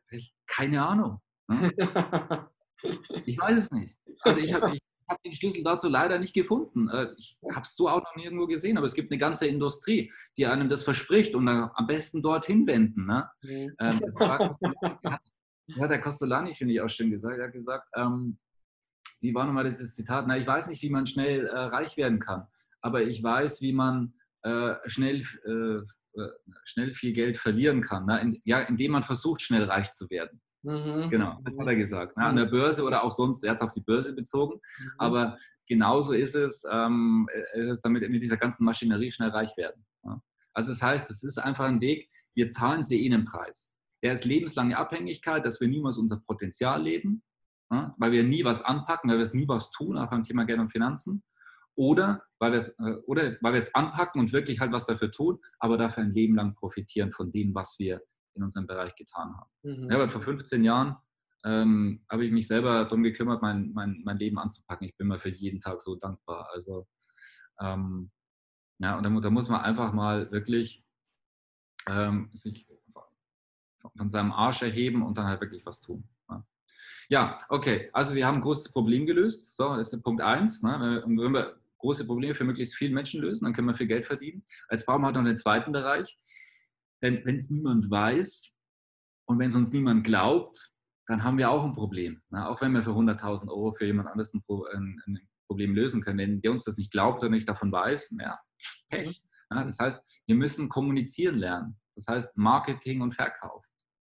[0.48, 1.20] keine Ahnung.
[1.48, 1.72] Ne?
[3.26, 3.98] ich weiß es nicht.
[4.22, 4.78] Also ich habe
[5.08, 6.90] hab den Schlüssel dazu leider nicht gefunden.
[6.90, 10.12] Äh, ich habe es so auch noch nirgendwo gesehen, aber es gibt eine ganze Industrie,
[10.38, 13.06] die einem das verspricht und dann am besten dorthin wenden.
[13.06, 13.30] Ne?
[13.44, 13.76] Mhm.
[13.80, 14.60] Ähm, hat
[15.92, 17.38] der Costolani, finde ich, auch schön gesagt.
[17.38, 18.38] Er hat gesagt, ähm,
[19.22, 20.26] wie war nochmal dieses Zitat?
[20.28, 22.48] Na, ich weiß nicht, wie man schnell äh, reich werden kann,
[22.82, 24.14] aber ich weiß, wie man
[24.44, 26.30] äh, schnell, äh, äh,
[26.64, 28.22] schnell viel Geld verlieren kann, ne?
[28.22, 30.42] In, ja, indem man versucht, schnell reich zu werden.
[30.66, 31.10] Mhm.
[31.12, 32.18] Genau, das hat er gesagt.
[32.18, 32.24] Ne?
[32.26, 34.92] An der Börse oder auch sonst, er hat es auf die Börse bezogen, mhm.
[34.98, 35.38] aber
[35.68, 39.86] genauso ist es, ähm, ist es damit mit dieser ganzen Maschinerie schnell reich werden.
[40.04, 40.20] Ja?
[40.54, 43.76] Also das heißt, es ist einfach ein Weg, wir zahlen sie eh einen Preis.
[44.04, 47.24] Der ist lebenslange Abhängigkeit, dass wir niemals unser Potenzial leben,
[47.72, 47.94] ja?
[48.00, 50.60] weil wir nie was anpacken, weil wir es nie was tun, auch beim Thema Geld
[50.60, 51.24] und Finanzen
[51.76, 55.12] oder weil wir es, äh, oder weil wir es anpacken und wirklich halt was dafür
[55.12, 58.02] tun, aber dafür ein Leben lang profitieren von dem, was wir
[58.36, 59.50] in unserem Bereich getan haben.
[59.64, 59.92] Mhm.
[59.92, 60.98] Ja, weil vor 15 Jahren
[61.44, 64.88] ähm, habe ich mich selber darum gekümmert, mein, mein, mein Leben anzupacken.
[64.88, 66.50] Ich bin mir für jeden Tag so dankbar.
[66.54, 66.88] Also
[67.62, 68.12] ähm,
[68.80, 70.84] ja, und da, da, muss man einfach mal wirklich
[71.88, 72.68] ähm, sich
[73.96, 76.10] von seinem Arsch erheben und dann halt wirklich was tun.
[76.30, 76.46] Ja.
[77.10, 77.90] Ja, okay.
[77.94, 79.56] Also wir haben ein großes Problem gelöst.
[79.56, 80.64] So, das ist Punkt 1.
[80.64, 81.04] Ne?
[81.06, 84.44] Wenn wir große Probleme für möglichst viele Menschen lösen, dann können wir viel Geld verdienen.
[84.72, 86.18] Jetzt brauchen wir halt noch den zweiten Bereich.
[87.02, 88.56] Denn wenn es niemand weiß
[89.28, 90.72] und wenn es uns niemand glaubt,
[91.08, 92.22] dann haben wir auch ein Problem.
[92.30, 92.48] Ne?
[92.48, 96.18] Auch wenn wir für 100.000 Euro für jemand anderes ein, ein, Problem lösen können.
[96.18, 98.40] Wenn der uns das nicht glaubt oder nicht davon weiß, ja,
[98.90, 99.22] Pech.
[99.52, 101.80] Ja, das heißt, wir müssen kommunizieren lernen.
[101.96, 103.64] Das heißt, Marketing und Verkauf.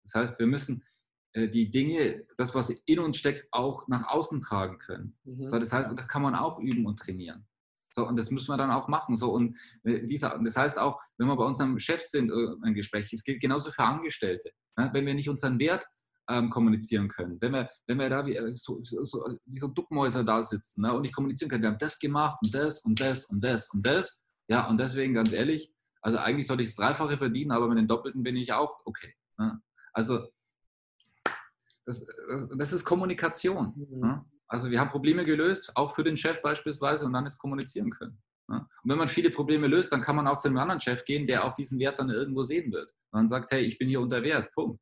[0.04, 0.84] Das heißt, wir müssen
[1.32, 5.16] äh, die Dinge, das, was in uns steckt, auch nach außen tragen können.
[5.24, 5.48] Mhm.
[5.48, 7.46] So, das heißt, das kann man auch üben und trainieren.
[7.95, 9.16] So, und das müssen wir dann auch machen.
[9.16, 12.74] So, und äh, dieser, das heißt auch, wenn wir bei unserem Chef sind, äh, ein
[12.74, 14.51] Gespräch, es gilt genauso für Angestellte.
[14.76, 14.90] Ne?
[14.93, 15.84] Wenn wir nicht unseren Wert
[16.28, 20.24] ähm, kommunizieren können, wenn wir, wenn wir da wie äh, so, so, wie so Duckmäuser
[20.24, 20.93] da sitzen ne?
[20.95, 23.86] und nicht kommunizieren können, wir haben das gemacht und das und das und das und
[23.86, 24.24] das.
[24.49, 27.88] Ja, und deswegen ganz ehrlich, also eigentlich sollte ich das Dreifache verdienen, aber mit den
[27.88, 29.14] Doppelten bin ich auch okay.
[29.38, 29.61] Ne?
[29.93, 30.28] Also
[31.84, 33.74] das, das, das ist Kommunikation.
[33.76, 34.24] Mhm.
[34.53, 34.59] Ne?
[34.59, 38.18] Also wir haben Probleme gelöst, auch für den Chef beispielsweise, und dann ist kommunizieren können.
[38.48, 41.26] Und wenn man viele Probleme löst, dann kann man auch zu einem anderen Chef gehen,
[41.26, 42.90] der auch diesen Wert dann irgendwo sehen wird.
[43.11, 44.80] Und dann sagt, hey, ich bin hier unter Wert, Punkt.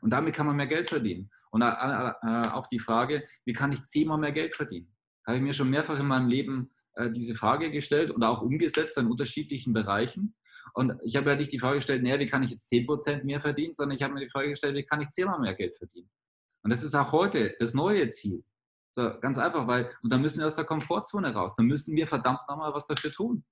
[0.00, 1.30] Und damit kann man mehr Geld verdienen.
[1.50, 4.94] Und äh, äh, auch die Frage, wie kann ich zehnmal mehr Geld verdienen?
[5.26, 8.96] Habe ich mir schon mehrfach in meinem Leben äh, diese Frage gestellt und auch umgesetzt
[8.98, 10.36] in unterschiedlichen Bereichen.
[10.74, 13.40] Und ich habe ja nicht die Frage gestellt, naja, wie kann ich jetzt 10% mehr
[13.40, 16.08] verdienen, sondern ich habe mir die Frage gestellt, wie kann ich zehnmal mehr Geld verdienen?
[16.68, 18.44] Und das ist auch heute das neue Ziel.
[18.90, 21.54] So, ganz einfach, weil, und dann müssen wir aus der Komfortzone raus.
[21.54, 23.42] Dann müssen wir verdammt nochmal was dafür tun.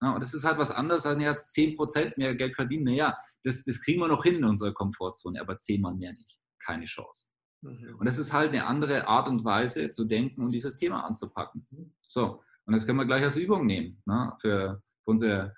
[0.00, 2.84] Ja, und das ist halt was anderes, als jetzt 10% mehr Geld verdienen.
[2.84, 6.38] Naja, das, das kriegen wir noch hin in unserer Komfortzone, aber zehnmal mehr nicht.
[6.64, 7.30] Keine Chance.
[7.62, 7.96] Mhm.
[7.98, 11.66] Und das ist halt eine andere Art und Weise zu denken und dieses Thema anzupacken.
[11.70, 11.92] Mhm.
[12.02, 15.56] So, und das können wir gleich als Übung nehmen ne, für, für, unsere,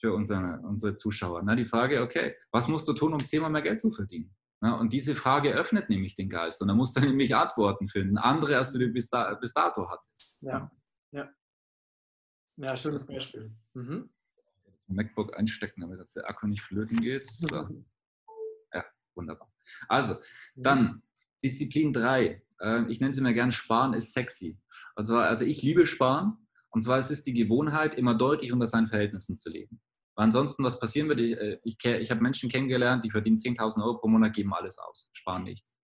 [0.00, 1.42] für unsere, unsere Zuschauer.
[1.42, 4.34] Na, die Frage, okay, was musst du tun, um zehnmal mehr Geld zu verdienen?
[4.62, 8.16] Ja, und diese Frage öffnet nämlich den Geist und er muss dann nämlich Antworten finden,
[8.16, 10.38] andere, als du bis, da, bis dato hattest.
[10.42, 10.70] Ja,
[11.12, 11.28] ja.
[12.56, 13.54] ja schönes Beispiel.
[13.74, 14.10] Mhm.
[14.88, 17.26] MacBook einstecken, damit der Akku nicht flöten geht.
[17.26, 17.68] So.
[18.72, 18.84] Ja,
[19.14, 19.52] wunderbar.
[19.88, 20.62] Also, mhm.
[20.62, 21.02] dann
[21.44, 22.42] Disziplin 3.
[22.60, 24.58] Äh, ich nenne sie mir gern Sparen ist sexy.
[24.96, 26.46] Und zwar, also ich liebe Sparen.
[26.70, 29.80] Und zwar es ist die Gewohnheit, immer deutlich unter seinen Verhältnissen zu leben.
[30.16, 33.82] Weil ansonsten, was passieren wird, ich, äh, ich, ich habe Menschen kennengelernt, die verdienen 10.000
[33.82, 35.78] Euro pro Monat, geben alles aus, sparen nichts.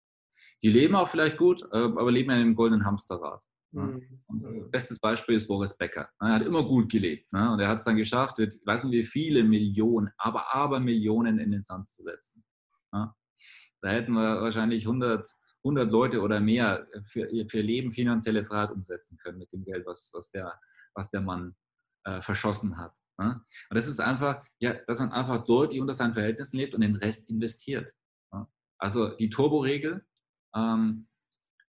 [0.63, 3.45] Die leben auch vielleicht gut, äh, aber leben in einem goldenen Hamsterrad.
[3.73, 4.23] Mhm.
[4.27, 6.09] Und, äh, bestes Beispiel ist Boris Becker.
[6.21, 7.53] Er hat immer gut gelebt ne?
[7.53, 10.81] und er hat es dann geschafft, wird, ich weiß nicht wie viele Millionen, aber aber
[10.81, 12.45] Millionen in den Sand zu setzen.
[13.83, 15.29] Da hätten wir wahrscheinlich 100,
[15.65, 20.13] 100 Leute oder mehr für, für Leben finanzielle Freiheit umsetzen können mit dem Geld, was,
[20.15, 20.59] was, der,
[20.95, 21.57] was der Mann
[22.05, 22.97] äh, verschossen hat.
[23.19, 26.97] Und das ist einfach, ja, dass man einfach deutlich unter seinen Verhältnissen lebt und den
[26.97, 27.93] Rest investiert.
[28.79, 30.05] Also die Turbo-Regel,
[30.57, 31.07] ähm,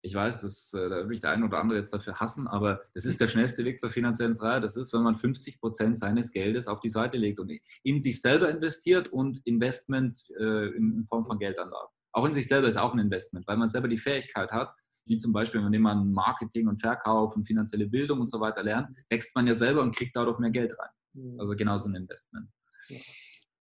[0.02, 3.04] ich weiß, dass, äh, da wird der eine oder andere jetzt dafür hassen, aber das
[3.04, 4.64] ist der schnellste Weg zur finanziellen Freiheit.
[4.64, 8.20] Das ist, wenn man 50 Prozent seines Geldes auf die Seite legt und in sich
[8.20, 11.88] selber investiert und Investments äh, in Form von Geldanlagen.
[12.12, 14.72] Auch in sich selber ist auch ein Investment, weil man selber die Fähigkeit hat,
[15.04, 18.96] wie zum Beispiel, wenn man Marketing und Verkauf und finanzielle Bildung und so weiter lernt,
[19.08, 20.90] wächst man ja selber und kriegt dadurch mehr Geld rein.
[21.14, 21.40] Mhm.
[21.40, 22.48] Also genauso ein Investment.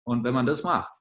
[0.04, 0.94] Und wenn man das macht,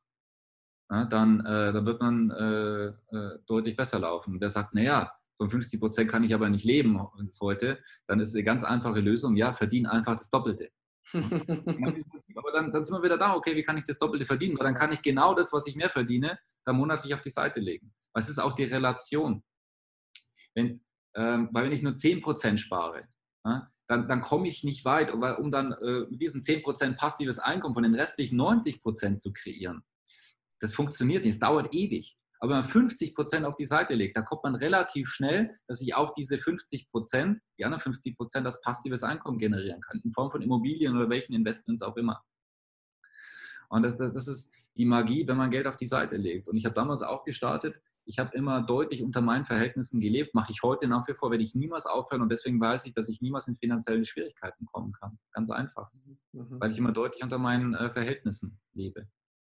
[0.89, 4.41] dann, äh, dann wird man äh, äh, deutlich besser laufen.
[4.41, 7.01] Wer sagt, naja, von 50 Prozent kann ich aber nicht leben
[7.41, 10.71] heute, dann ist eine ganz einfache Lösung, ja, verdien einfach das Doppelte.
[11.15, 14.57] aber dann, dann sind wir wieder da, okay, wie kann ich das Doppelte verdienen?
[14.59, 17.61] Weil dann kann ich genau das, was ich mehr verdiene, dann monatlich auf die Seite
[17.61, 17.93] legen.
[18.15, 19.43] Was ist auch die Relation?
[20.55, 20.85] Wenn,
[21.17, 23.01] ähm, weil wenn ich nur 10 Prozent spare,
[23.45, 27.39] ja, dann, dann komme ich nicht weit, weil, um dann äh, mit diesen 10% passives
[27.39, 29.83] Einkommen von den restlichen 90% zu kreieren.
[30.61, 32.17] Das funktioniert nicht, es dauert ewig.
[32.41, 35.95] Aber wenn man 50% auf die Seite legt, dann kommt man relativ schnell, dass ich
[35.95, 40.43] auch diese 50% die anderen 50 Prozent, das passives Einkommen generieren kann, in Form von
[40.43, 42.23] Immobilien oder welchen Investments auch immer.
[43.69, 46.49] Und das, das, das ist die Magie, wenn man Geld auf die Seite legt.
[46.49, 50.53] Und ich habe damals auch gestartet, ich habe immer deutlich unter meinen Verhältnissen gelebt, mache
[50.53, 53.21] ich heute nach wie vor, werde ich niemals aufhören und deswegen weiß ich, dass ich
[53.21, 55.19] niemals in finanzielle Schwierigkeiten kommen kann.
[55.33, 55.91] Ganz einfach,
[56.33, 56.61] mhm.
[56.61, 59.07] weil ich immer deutlich unter meinen äh, Verhältnissen lebe.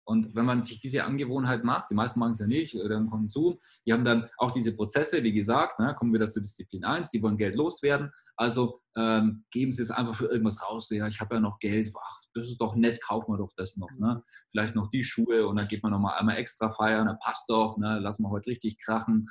[0.08, 3.10] Und wenn man sich diese Angewohnheit macht, die meisten machen es ja nicht, oder im
[3.10, 6.82] Konsum, die haben dann auch diese Prozesse, wie gesagt, ne, kommen wir wieder zu Disziplin
[6.82, 11.06] 1, die wollen Geld loswerden, also ähm, geben sie es einfach für irgendwas raus, ja,
[11.08, 13.90] ich habe ja noch Geld, ach, das ist doch nett, kaufen wir doch das noch,
[13.98, 14.22] ne?
[14.50, 17.76] vielleicht noch die Schuhe und dann geht man nochmal einmal extra feiern, da passt doch,
[17.78, 17.98] ne?
[17.98, 19.26] lassen wir heute richtig krachen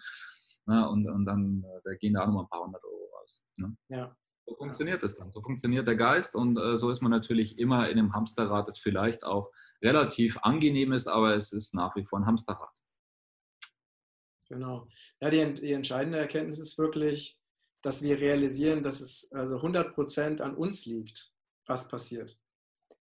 [0.65, 0.87] ne?
[0.89, 3.43] und, und dann äh, da gehen da auch nochmal ein paar hundert Euro raus.
[3.57, 3.75] Ne?
[3.89, 4.15] Ja.
[4.45, 5.29] So funktioniert das dann.
[5.29, 8.77] So funktioniert der Geist und äh, so ist man natürlich immer in einem Hamsterrad, das
[8.77, 9.51] vielleicht auch
[9.81, 12.71] relativ angenehm ist, aber es ist nach wie vor ein Hamsterrad.
[14.47, 14.87] Genau.
[15.19, 17.37] Ja, die, die entscheidende Erkenntnis ist wirklich,
[17.81, 21.33] dass wir realisieren, dass es also 100 Prozent an uns liegt,
[21.65, 22.39] was passiert.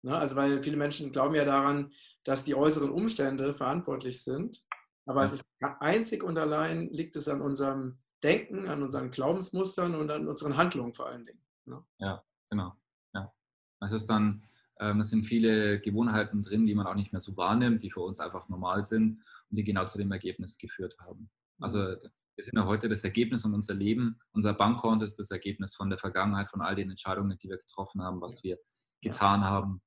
[0.04, 0.16] Ne?
[0.16, 1.92] Also, weil viele Menschen glauben ja daran,
[2.24, 4.64] dass die äußeren Umstände verantwortlich sind,
[5.06, 5.26] aber ja.
[5.26, 5.46] es ist
[5.80, 7.94] einzig und allein liegt es an unserem
[8.24, 11.42] Denken, an unseren Glaubensmustern und an unseren Handlungen vor allen Dingen.
[11.66, 11.84] Ne?
[12.00, 12.74] Ja, genau.
[13.14, 13.34] Ja.
[13.82, 14.42] Das ist dann,
[14.80, 18.02] ähm, es sind viele Gewohnheiten drin, die man auch nicht mehr so wahrnimmt, die für
[18.02, 21.30] uns einfach normal sind und die genau zu dem Ergebnis geführt haben.
[21.60, 21.98] Also mhm.
[22.36, 24.20] wir sind ja heute das Ergebnis von unser Leben.
[24.32, 28.02] Unser Bankkonto ist das Ergebnis von der Vergangenheit, von all den Entscheidungen, die wir getroffen
[28.02, 28.58] haben, was wir
[29.02, 29.82] getan haben,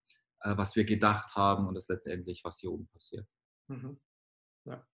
[0.47, 3.27] äh, was wir gedacht haben und das letztendlich, was hier oben passiert.
[3.69, 3.99] Mhm.
[4.65, 4.87] Ja.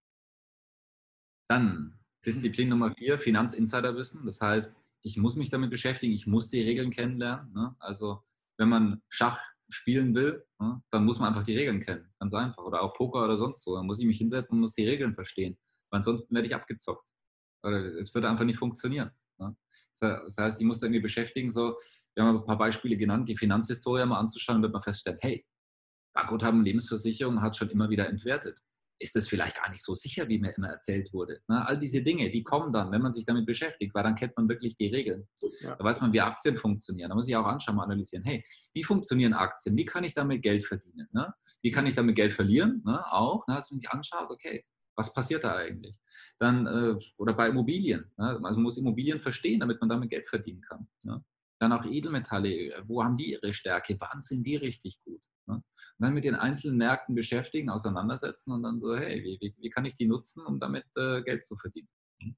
[1.48, 4.24] Dann Disziplin Nummer vier, Finanzinsiderwissen.
[4.24, 7.52] Das heißt, ich muss mich damit beschäftigen, ich muss die Regeln kennenlernen.
[7.52, 7.76] Ne?
[7.80, 8.22] Also
[8.56, 12.12] wenn man Schach spielen will, ne, dann muss man einfach die Regeln kennen.
[12.18, 12.62] Ganz einfach.
[12.62, 13.74] Oder auch Poker oder sonst wo.
[13.76, 15.58] Dann muss ich mich hinsetzen und muss die Regeln verstehen.
[15.90, 17.06] Weil ansonsten werde ich abgezockt.
[17.98, 19.10] Es würde einfach nicht funktionieren.
[19.38, 19.56] Ne?
[19.98, 21.76] Das heißt, ich muss da irgendwie beschäftigen, so,
[22.14, 25.46] wir haben ein paar Beispiele genannt, die Finanzhistorie mal anzuschauen, wird man feststellen, hey,
[26.14, 28.60] Bankguthaben Lebensversicherung hat schon immer wieder entwertet
[29.02, 31.40] ist das vielleicht gar nicht so sicher, wie mir immer erzählt wurde.
[31.48, 31.66] Ne?
[31.66, 34.48] All diese Dinge, die kommen dann, wenn man sich damit beschäftigt, weil dann kennt man
[34.48, 35.26] wirklich die Regeln.
[35.60, 35.74] Ja.
[35.74, 37.10] Da weiß man, wie Aktien funktionieren.
[37.10, 39.76] Da muss ich auch anschauen, mal analysieren, hey, wie funktionieren Aktien?
[39.76, 41.08] Wie kann ich damit Geld verdienen?
[41.12, 41.34] Ne?
[41.62, 42.82] Wie kann ich damit Geld verlieren?
[42.84, 43.04] Ne?
[43.12, 43.56] Auch, ne?
[43.56, 45.98] dass man sich anschaut, okay, was passiert da eigentlich?
[46.38, 48.12] Dann, äh, oder bei Immobilien.
[48.16, 48.26] Ne?
[48.26, 50.86] Also man muss Immobilien verstehen, damit man damit Geld verdienen kann.
[51.04, 51.24] Ne?
[51.62, 53.96] Dann auch Edelmetalle, wo haben die ihre Stärke?
[54.00, 55.22] Wann sind die richtig gut?
[55.46, 55.54] Ne?
[55.54, 55.64] Und
[56.00, 59.84] dann mit den einzelnen Märkten beschäftigen, auseinandersetzen und dann so, hey, wie, wie, wie kann
[59.84, 61.86] ich die nutzen, um damit äh, Geld zu verdienen?
[62.20, 62.36] Hm.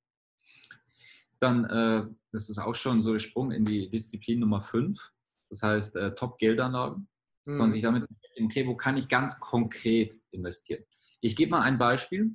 [1.38, 5.00] Dann, äh, das ist auch schon so der Sprung in die Disziplin Nummer 5,
[5.48, 7.08] das heißt äh, Top-Geldanlagen.
[7.46, 7.54] Mhm.
[7.54, 8.06] Sondern sich damit
[8.44, 10.84] okay, wo kann ich ganz konkret investieren?
[11.22, 12.30] Ich gebe mal ein Beispiel.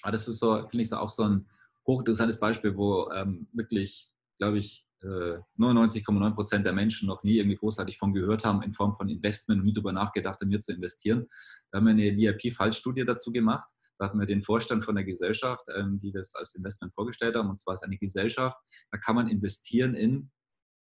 [0.00, 1.46] Ah, das ist so, finde ich, so auch so ein
[1.86, 7.98] hochinteressantes Beispiel, wo ähm, wirklich, glaube ich, 99,9 Prozent der Menschen noch nie irgendwie großartig
[7.98, 11.26] von gehört haben, in Form von Investment und nie darüber nachgedacht haben, hier zu investieren.
[11.70, 13.68] Da haben wir eine VIP-Fallstudie dazu gemacht.
[13.98, 17.48] Da hatten wir den Vorstand von der Gesellschaft, ähm, die das als Investment vorgestellt haben.
[17.48, 18.56] Und zwar ist eine Gesellschaft,
[18.90, 20.30] da kann man investieren in,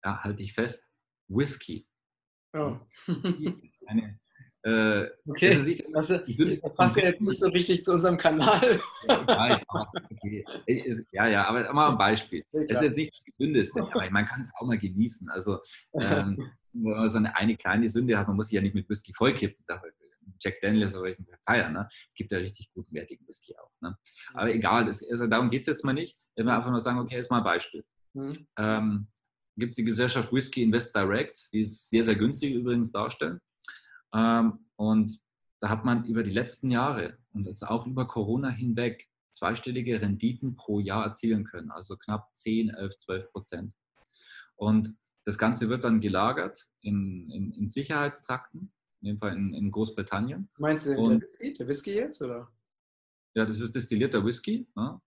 [0.05, 0.91] ja, halte ich fest,
[1.29, 1.87] Whisky.
[2.55, 2.79] Oh.
[3.87, 4.19] eine,
[4.65, 8.17] Äh, okay, das, also, ich würde, das passt ja jetzt nicht so richtig zu unserem
[8.17, 8.81] Kanal.
[9.07, 9.59] Ja,
[10.11, 10.45] okay.
[11.13, 12.43] ja, ja, aber mal ein Beispiel.
[12.51, 15.29] Es ist jetzt nicht das Gesündeste, aber man kann es auch mal genießen.
[15.29, 15.59] Also,
[16.01, 16.39] ähm,
[16.73, 19.13] wenn man so eine, eine kleine Sünde hat, man muss sich ja nicht mit Whisky
[19.13, 19.63] vollkippen.
[20.41, 21.75] Jack Daniels oder welchen feiern.
[21.75, 21.89] Ne?
[22.09, 23.71] Es gibt ja richtig guten, wertigen Whisky auch.
[23.81, 23.97] Ne?
[24.33, 26.17] Aber egal, das, also darum geht es jetzt mal nicht.
[26.37, 27.85] Wenn wir einfach nur sagen, okay, jetzt mal ein Beispiel.
[28.15, 28.47] Mhm.
[28.59, 29.07] Ähm,
[29.57, 33.41] gibt es die Gesellschaft Whisky Invest Direct, die ist sehr, sehr günstig übrigens darstellen.
[34.15, 35.21] Ähm, und
[35.61, 40.55] da hat man über die letzten Jahre und jetzt auch über Corona hinweg zweistellige Renditen
[40.55, 43.75] pro Jahr erzielen können, also knapp 10, 11, 12 Prozent.
[44.57, 44.95] Und
[45.25, 50.49] das Ganze wird dann gelagert in, in, in Sicherheitstrakten, in dem Fall in, in Großbritannien.
[50.59, 52.23] Meinst du und, der, Whisky, der Whisky jetzt?
[52.23, 52.49] Oder?
[53.35, 55.01] Ja, das ist destillierter Whisky, ne?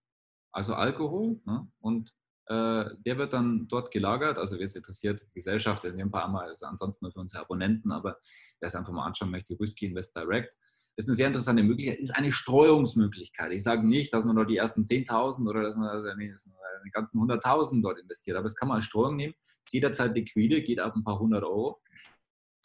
[0.52, 1.40] also Alkohol.
[1.46, 1.72] Ne?
[1.80, 2.14] Und
[2.50, 4.38] der wird dann dort gelagert.
[4.38, 7.92] Also wer es interessiert, Gesellschaft in dem Fall einmal, ist ansonsten nur für unsere Abonnenten,
[7.92, 8.18] aber
[8.60, 10.58] wer es einfach mal anschauen möchte, Whisky Invest Direct.
[10.96, 13.52] Ist eine sehr interessante Möglichkeit, ist eine Streuungsmöglichkeit.
[13.52, 17.22] Ich sage nicht, dass man dort die ersten 10.000 oder dass man also die ganzen
[17.22, 19.36] 100.000 dort investiert, aber das kann man als Streuung nehmen.
[19.64, 21.82] Ist jederzeit liquide, geht ab ein paar hundert Euro.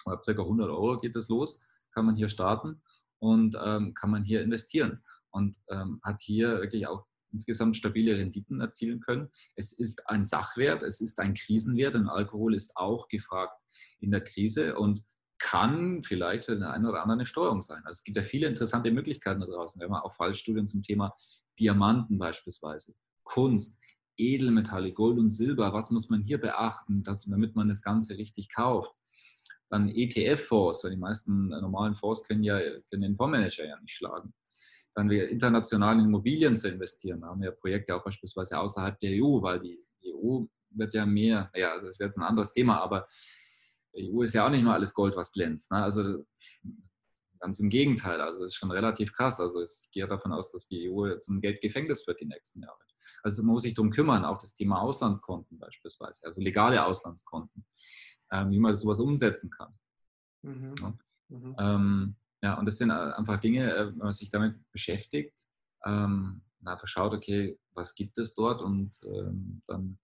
[0.07, 0.33] Ab ca.
[0.33, 1.59] 100 Euro geht es los,
[1.93, 2.81] kann man hier starten
[3.19, 8.61] und ähm, kann man hier investieren und ähm, hat hier wirklich auch insgesamt stabile Renditen
[8.61, 9.29] erzielen können.
[9.57, 13.59] Es ist ein Sachwert, es ist ein Krisenwert, denn Alkohol ist auch gefragt
[14.01, 15.03] in der Krise und
[15.39, 17.83] kann vielleicht für den einen oder anderen eine Steuerung sein.
[17.85, 19.81] Also es gibt ja viele interessante Möglichkeiten da draußen.
[19.81, 21.15] Wir haben auch Fallstudien zum Thema
[21.59, 23.79] Diamanten beispielsweise, Kunst,
[24.17, 25.73] Edelmetalle, Gold und Silber.
[25.73, 28.95] Was muss man hier beachten, dass, damit man das Ganze richtig kauft?
[29.69, 32.61] Dann ETF-Fonds, weil die meisten normalen Fonds können ja
[32.91, 34.33] können den Fondsmanager ja nicht schlagen
[34.95, 37.21] dann wir international in Immobilien zu investieren.
[37.21, 41.51] Da haben wir Projekte auch beispielsweise außerhalb der EU, weil die EU wird ja mehr,
[41.55, 43.07] ja, das wäre jetzt ein anderes Thema, aber
[43.95, 45.71] die EU ist ja auch nicht mal alles Gold, was glänzt.
[45.71, 45.83] Ne?
[45.83, 46.25] Also
[47.41, 49.41] ganz im Gegenteil, also es ist schon relativ krass.
[49.41, 52.79] Also ich gehe davon aus, dass die EU zum Geldgefängnis wird die nächsten Jahre.
[53.23, 57.65] Also man muss sich darum kümmern, auch das Thema Auslandskonten beispielsweise, also legale Auslandskonten,
[58.31, 59.75] äh, wie man sowas umsetzen kann.
[60.43, 60.75] Mhm.
[60.81, 60.99] Ja?
[61.29, 61.57] Mhm.
[61.59, 65.39] Ähm, ja, und das sind äh, einfach Dinge, äh, wenn man sich damit beschäftigt,
[65.85, 69.99] ähm, einfach schaut, okay, was gibt es dort und ähm, dann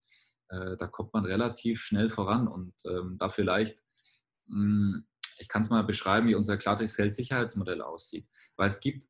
[0.49, 3.82] äh, da kommt man relativ schnell voran und ähm, da vielleicht,
[4.47, 5.07] mh, hm,
[5.41, 8.26] ich kann es mal beschreiben, wie unser Klartext Geld Sicherheitsmodell aussieht,
[8.57, 9.05] weil es gibt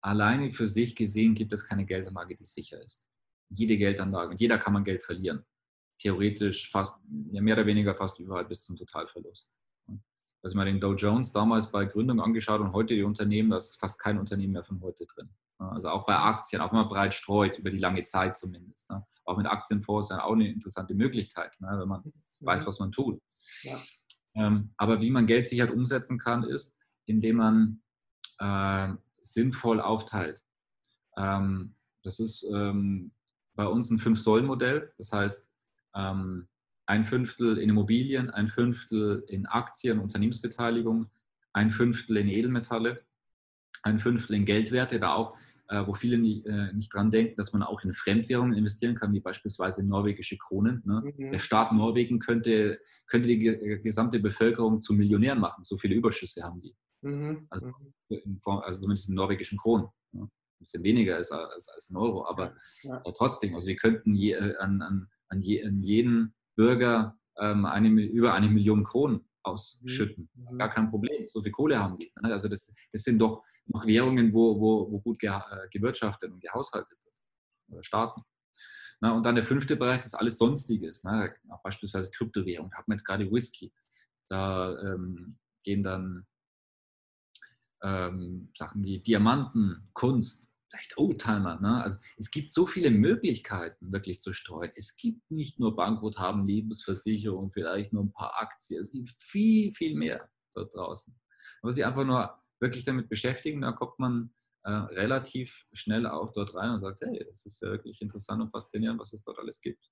[0.00, 3.08] alleine für sich gesehen gibt es keine Geldanlage, die sicher ist.
[3.48, 5.44] Jede Geldanlage und jeder kann man Geld verlieren.
[5.98, 6.94] Theoretisch fast,
[7.30, 9.54] ja, mehr oder weniger fast überall bis zum Totalverlust
[10.42, 13.78] also mal den Dow Jones damals bei Gründung angeschaut und heute die Unternehmen, da ist
[13.78, 15.30] fast kein Unternehmen mehr von heute drin.
[15.58, 18.90] Also auch bei Aktien, auch man breit streut, über die lange Zeit zumindest.
[18.90, 19.06] Ne?
[19.24, 21.68] Auch mit Aktienfonds ist ja auch eine interessante Möglichkeit, ne?
[21.78, 22.12] wenn man mhm.
[22.40, 23.20] weiß, was man tut.
[23.62, 23.80] Ja.
[24.34, 27.82] Ähm, aber wie man Geldsicherheit umsetzen kann, ist, indem man
[28.38, 30.42] äh, sinnvoll aufteilt.
[31.16, 33.12] Ähm, das ist ähm,
[33.54, 34.92] bei uns ein Fünf-Säulen-Modell.
[34.98, 35.46] Das heißt,
[35.94, 36.48] ähm,
[36.92, 41.06] ein Fünftel in Immobilien, ein Fünftel in Aktien, Unternehmensbeteiligung,
[41.54, 43.02] ein Fünftel in Edelmetalle,
[43.82, 45.34] ein Fünftel in Geldwerte, da auch,
[45.68, 49.14] äh, wo viele nie, äh, nicht dran denken, dass man auch in Fremdwährungen investieren kann,
[49.14, 50.82] wie beispielsweise norwegische Kronen.
[50.84, 51.14] Ne?
[51.16, 51.30] Mhm.
[51.30, 56.60] Der Staat Norwegen könnte, könnte die gesamte Bevölkerung zu Millionären machen, so viele Überschüsse haben
[56.60, 56.76] die.
[57.00, 57.46] Mhm.
[57.48, 57.68] Also,
[58.10, 58.38] mhm.
[58.42, 59.86] Form, also, zumindest in norwegischen Kronen.
[60.12, 60.24] Ne?
[60.24, 63.00] Ein bisschen weniger als, als, als in Euro, aber ja.
[63.02, 67.64] äh, trotzdem, also wir könnten je, äh, an, an, an, je, an jeden Bürger ähm,
[67.64, 70.28] eine, über eine Million Kronen ausschütten.
[70.34, 70.58] Mhm.
[70.58, 71.28] Gar kein Problem.
[71.28, 72.12] So viel Kohle haben die.
[72.20, 72.32] Ne?
[72.32, 76.40] Also das, das sind doch noch Währungen, wo, wo, wo gut ge, äh, gewirtschaftet und
[76.40, 77.14] gehaushaltet wird.
[77.68, 78.22] Oder Staaten.
[79.00, 81.02] Na, und dann der fünfte Bereich, das alles Sonstiges.
[81.02, 81.34] Ne?
[81.48, 82.70] Auch beispielsweise Kryptowährung.
[82.70, 83.72] Da hat man jetzt gerade Whisky.
[84.28, 86.26] Da ähm, gehen dann
[87.82, 91.60] ähm, Sachen wie Diamanten, Kunst, vielleicht Oldtimer.
[91.60, 91.82] Ne?
[91.82, 94.72] Also es gibt so viele Möglichkeiten, wirklich zu streuen.
[94.74, 98.80] Es gibt nicht nur Bankguthaben, Lebensversicherung, vielleicht nur ein paar Aktien.
[98.80, 101.14] Es gibt viel, viel mehr dort draußen.
[101.60, 104.32] Aber sich einfach nur wirklich damit beschäftigen, da kommt man
[104.64, 108.50] äh, relativ schnell auch dort rein und sagt, hey, das ist ja wirklich interessant und
[108.50, 109.90] faszinierend, was es dort alles gibt.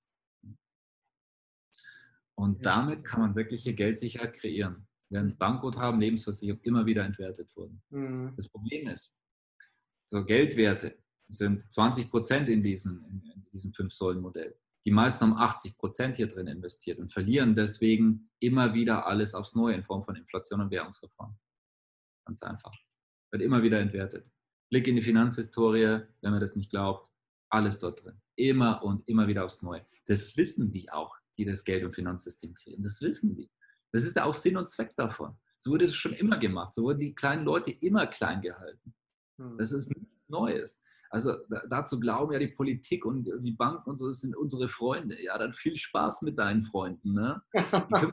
[2.35, 7.83] Und damit kann man wirkliche Geldsicherheit kreieren, während Bankguthaben, Lebensversicherung immer wieder entwertet wurden.
[7.89, 8.33] Mhm.
[8.35, 9.13] Das Problem ist,
[10.11, 10.97] so Geldwerte
[11.29, 14.53] sind 20 Prozent in, diesen, in diesem Fünf-Säulen-Modell.
[14.83, 19.55] Die meisten haben 80 Prozent hier drin investiert und verlieren deswegen immer wieder alles aufs
[19.55, 21.37] Neue in Form von Inflation und Währungsreform.
[22.25, 22.73] Ganz einfach.
[23.31, 24.29] Wird immer wieder entwertet.
[24.69, 27.09] Blick in die Finanzhistorie, wenn man das nicht glaubt,
[27.49, 28.21] alles dort drin.
[28.35, 29.85] Immer und immer wieder aufs Neue.
[30.07, 32.83] Das wissen die auch, die das Geld- und Finanzsystem kriegen.
[32.83, 33.49] Das wissen die.
[33.93, 35.37] Das ist ja auch Sinn und Zweck davon.
[35.57, 36.73] So wurde das schon immer gemacht.
[36.73, 38.93] So wurden die kleinen Leute immer klein gehalten.
[39.41, 39.57] Hm.
[39.57, 40.81] Das ist nichts Neues.
[41.09, 41.35] Also
[41.67, 45.21] dazu glauben ja die Politik und die Banken und so, das sind unsere Freunde.
[45.21, 47.13] Ja, dann viel Spaß mit deinen Freunden.
[47.13, 47.41] Ne?
[47.53, 48.11] Die einen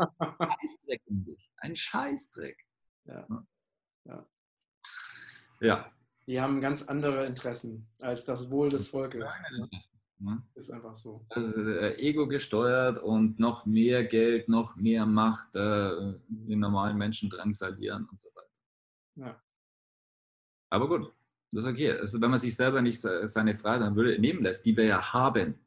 [0.50, 1.52] Scheißdreck um dich.
[1.58, 2.66] Ein Scheißdreck.
[3.04, 3.26] Ja.
[4.04, 4.26] ja.
[5.60, 5.92] ja.
[6.26, 9.40] Die haben ganz andere Interessen als das Wohl des Volkes.
[10.18, 10.42] Ne?
[10.54, 11.24] Ist einfach so.
[11.28, 17.30] Also, äh, Ego gesteuert und noch mehr Geld, noch mehr Macht äh, den normalen Menschen
[17.30, 18.48] drangsalieren und so weiter.
[19.14, 19.42] Ja.
[20.70, 21.12] Aber gut,
[21.52, 21.92] das ist okay.
[21.92, 25.12] Also wenn man sich selber nicht seine Freiheit dann würde, nehmen lässt, die wir ja
[25.12, 25.66] haben.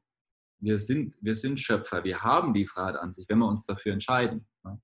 [0.59, 3.93] Wir sind, wir sind Schöpfer, wir haben die Freiheit an sich, wenn wir uns dafür
[3.93, 4.47] entscheiden.
[4.63, 4.79] Ne?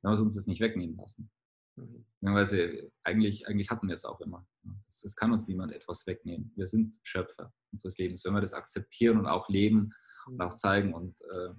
[0.00, 1.30] Wenn wir uns das nicht wegnehmen lassen.
[1.76, 2.06] Mhm.
[2.22, 4.46] Weil eigentlich, eigentlich hatten wir es auch immer.
[4.88, 6.52] Es, es, kann uns niemand etwas wegnehmen.
[6.56, 8.24] Wir sind Schöpfer unseres Lebens.
[8.24, 9.92] Wenn wir das akzeptieren und auch leben
[10.26, 10.40] und mhm.
[10.40, 11.50] auch zeigen und äh,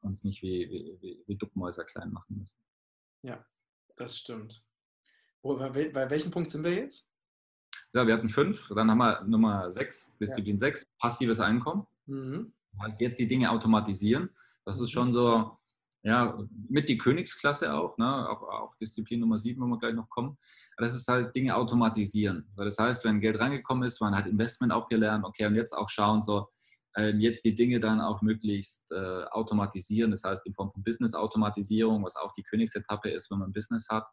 [0.00, 2.58] uns nicht wie, wie, wie, wie Duckmäuser klein machen müssen.
[3.22, 3.44] Ja,
[3.96, 4.64] das stimmt.
[5.42, 7.13] Wo, bei, bei welchem Punkt sind wir jetzt?
[7.94, 10.58] Ja, wir hatten fünf, dann haben wir Nummer sechs, Disziplin ja.
[10.58, 11.86] sechs, passives Einkommen.
[12.06, 12.52] Mhm.
[12.72, 14.30] Das heißt, jetzt die Dinge automatisieren.
[14.64, 14.92] Das ist mhm.
[14.92, 15.56] schon so,
[16.02, 16.36] ja,
[16.68, 18.28] mit die Königsklasse auch, ne?
[18.28, 20.36] auch, auch Disziplin Nummer sieben, wo wir gleich noch kommen.
[20.76, 22.48] Aber das ist halt Dinge automatisieren.
[22.56, 25.88] Das heißt, wenn Geld reingekommen ist, man hat Investment auch gelernt, okay, und jetzt auch
[25.88, 26.48] schauen, so,
[26.96, 32.04] ähm, jetzt die Dinge dann auch möglichst äh, automatisieren, das heißt in Form von Business-Automatisierung,
[32.04, 34.04] was auch die Königsetappe ist, wenn man Business hat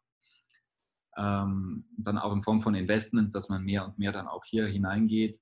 [1.18, 4.66] ähm, dann auch in Form von Investments, dass man mehr und mehr dann auch hier
[4.66, 5.40] hineingeht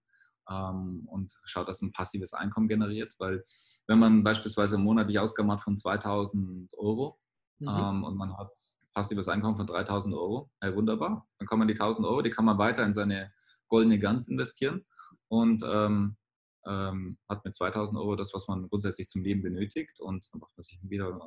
[0.49, 3.15] ähm, und schaut, dass man passives Einkommen generiert.
[3.19, 3.43] Weil
[3.87, 7.19] wenn man beispielsweise monatlich Ausgaben hat von 2000 Euro
[7.59, 7.67] mhm.
[7.67, 8.51] ähm, und man hat
[8.93, 11.27] passives Einkommen von 3000 Euro, ja, wunderbar.
[11.37, 13.31] Dann kann man die 1000 Euro, die kann man weiter in seine
[13.67, 14.85] goldene Gans investieren
[15.27, 16.17] und ähm,
[16.65, 20.51] ähm, hat mit 2000 Euro das, was man grundsätzlich zum Leben benötigt und dann macht
[20.57, 21.19] man sich wieder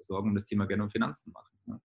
[0.00, 1.58] Sorgen um das Thema Geld und Finanzen machen.
[1.66, 1.80] Ne?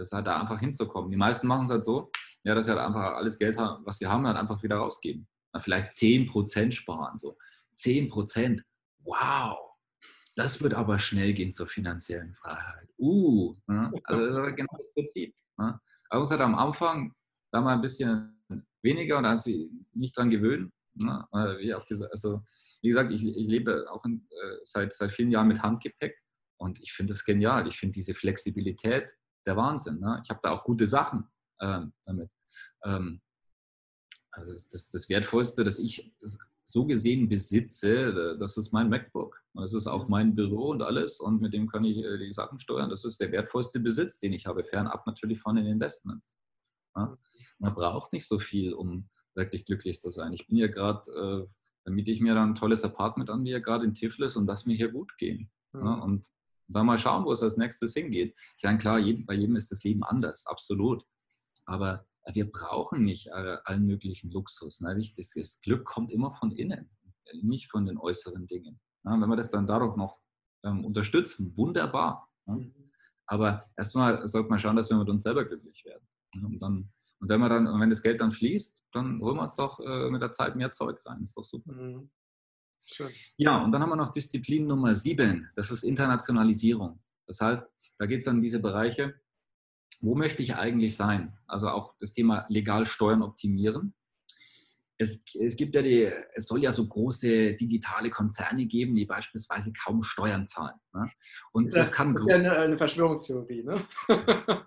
[0.00, 1.10] Das ist halt da einfach hinzukommen.
[1.10, 2.10] Die meisten machen es halt so,
[2.44, 5.28] ja, dass sie halt einfach alles Geld haben, was sie haben, halt einfach wieder rausgeben.
[5.52, 7.18] Na, vielleicht 10% sparen.
[7.18, 7.36] So.
[7.74, 8.62] 10%.
[9.00, 9.58] Wow.
[10.36, 12.88] Das wird aber schnell gehen zur finanziellen Freiheit.
[12.98, 13.92] Uh, ne?
[14.04, 15.34] also das ist genau das Prinzip.
[15.58, 15.78] Ne?
[16.08, 17.14] Aber muss halt am Anfang
[17.52, 18.42] da mal ein bisschen
[18.82, 20.72] weniger und dann sie nicht dran gewöhnen.
[20.94, 21.26] Ne?
[21.58, 22.42] Wie, gesagt, also,
[22.80, 26.16] wie gesagt, ich, ich lebe auch in, äh, seit, seit vielen Jahren mit Handgepäck
[26.56, 27.66] und ich finde das genial.
[27.66, 29.14] Ich finde diese Flexibilität,
[29.46, 30.00] der Wahnsinn.
[30.00, 30.20] Ne?
[30.22, 31.28] Ich habe da auch gute Sachen
[31.60, 32.30] ähm, damit.
[32.84, 33.20] Ähm,
[34.32, 36.14] also das, das, Wertvollste, das ich
[36.64, 39.42] so gesehen besitze, das ist mein MacBook.
[39.54, 42.58] Das ist auch mein Büro und alles und mit dem kann ich äh, die Sachen
[42.58, 42.90] steuern.
[42.90, 46.36] Das ist der wertvollste Besitz, den ich habe, fernab natürlich von den Investments.
[46.96, 47.18] Ja?
[47.58, 50.32] Man braucht nicht so viel, um wirklich glücklich zu sein.
[50.32, 51.48] Ich bin ja gerade, äh,
[51.84, 54.66] da miete ich mir dann ein tolles Apartment an, ja gerade in Tiflis und lass
[54.66, 55.50] mir hier gut gehen.
[55.72, 55.84] Mhm.
[55.84, 55.94] Ja?
[55.94, 56.28] Und
[56.72, 58.38] dann mal schauen, wo es als nächstes hingeht.
[58.56, 61.04] Ich meine, klar, bei jedem ist das Leben anders, absolut.
[61.66, 64.80] Aber wir brauchen nicht äh, allen möglichen Luxus.
[64.80, 64.96] Ne?
[65.16, 66.90] Das Glück kommt immer von innen,
[67.42, 68.80] nicht von den äußeren Dingen.
[69.02, 70.20] Wenn wir das dann dadurch noch
[70.64, 72.28] ähm, unterstützen, wunderbar.
[72.46, 72.74] Mhm.
[73.26, 76.06] Aber erstmal sollte man schauen, dass wir mit uns selber glücklich werden.
[76.44, 79.56] Und, dann, und wenn, wir dann, wenn das Geld dann fließt, dann holen wir uns
[79.56, 81.22] doch äh, mit der Zeit mehr Zeug rein.
[81.22, 81.72] Ist doch super.
[81.72, 82.10] Mhm.
[82.84, 83.10] Schön.
[83.36, 87.00] Ja, und dann haben wir noch Disziplin Nummer sieben, das ist Internationalisierung.
[87.26, 89.14] Das heißt, da geht es dann in diese Bereiche,
[90.00, 91.36] wo möchte ich eigentlich sein?
[91.46, 93.94] Also auch das Thema legal Steuern optimieren.
[94.96, 99.72] Es, es, gibt ja die, es soll ja so große digitale Konzerne geben, die beispielsweise
[99.72, 100.78] kaum Steuern zahlen.
[100.92, 101.10] Ne?
[101.52, 103.86] Und das, das kann ist ja eine, eine Verschwörungstheorie, ne?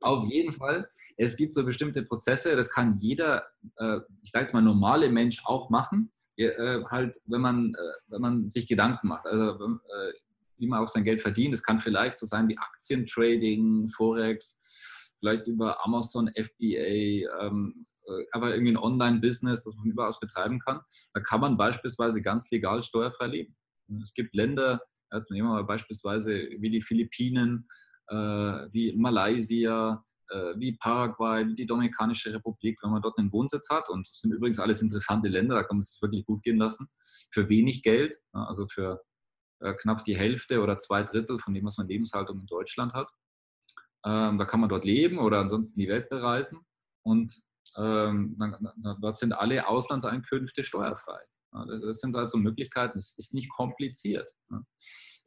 [0.00, 0.90] Auf jeden Fall.
[1.16, 5.42] Es gibt so bestimmte Prozesse, das kann jeder, äh, ich sage jetzt mal, normale Mensch
[5.44, 10.12] auch machen halt, wenn man, äh, wenn man sich Gedanken macht, also äh,
[10.58, 11.54] wie man auch sein Geld verdient.
[11.54, 14.58] Es kann vielleicht so sein wie Aktientrading, Forex,
[15.18, 20.80] vielleicht über Amazon, FBA, ähm, äh, aber irgendwie ein Online-Business, das man überaus betreiben kann.
[21.12, 23.56] Da kann man beispielsweise ganz legal steuerfrei leben.
[24.02, 24.80] Es gibt Länder,
[25.12, 27.68] jetzt nehmen wir mal beispielsweise wie die Philippinen,
[28.08, 30.13] äh, wie Malaysia, äh,
[30.56, 33.88] wie Paraguay, wie die Dominikanische Republik, wenn man dort einen Wohnsitz hat.
[33.88, 36.88] Und das sind übrigens alles interessante Länder, da kann man es wirklich gut gehen lassen.
[37.30, 39.02] Für wenig Geld, also für
[39.60, 43.10] äh, knapp die Hälfte oder zwei Drittel von dem, was man Lebenshaltung in Deutschland hat.
[44.04, 46.60] Ähm, da kann man dort leben oder ansonsten die Welt bereisen.
[47.02, 47.40] Und
[47.76, 48.36] ähm,
[49.00, 51.20] dort sind alle Auslandseinkünfte steuerfrei.
[51.52, 52.98] Das sind also Möglichkeiten.
[52.98, 54.30] Es ist nicht kompliziert.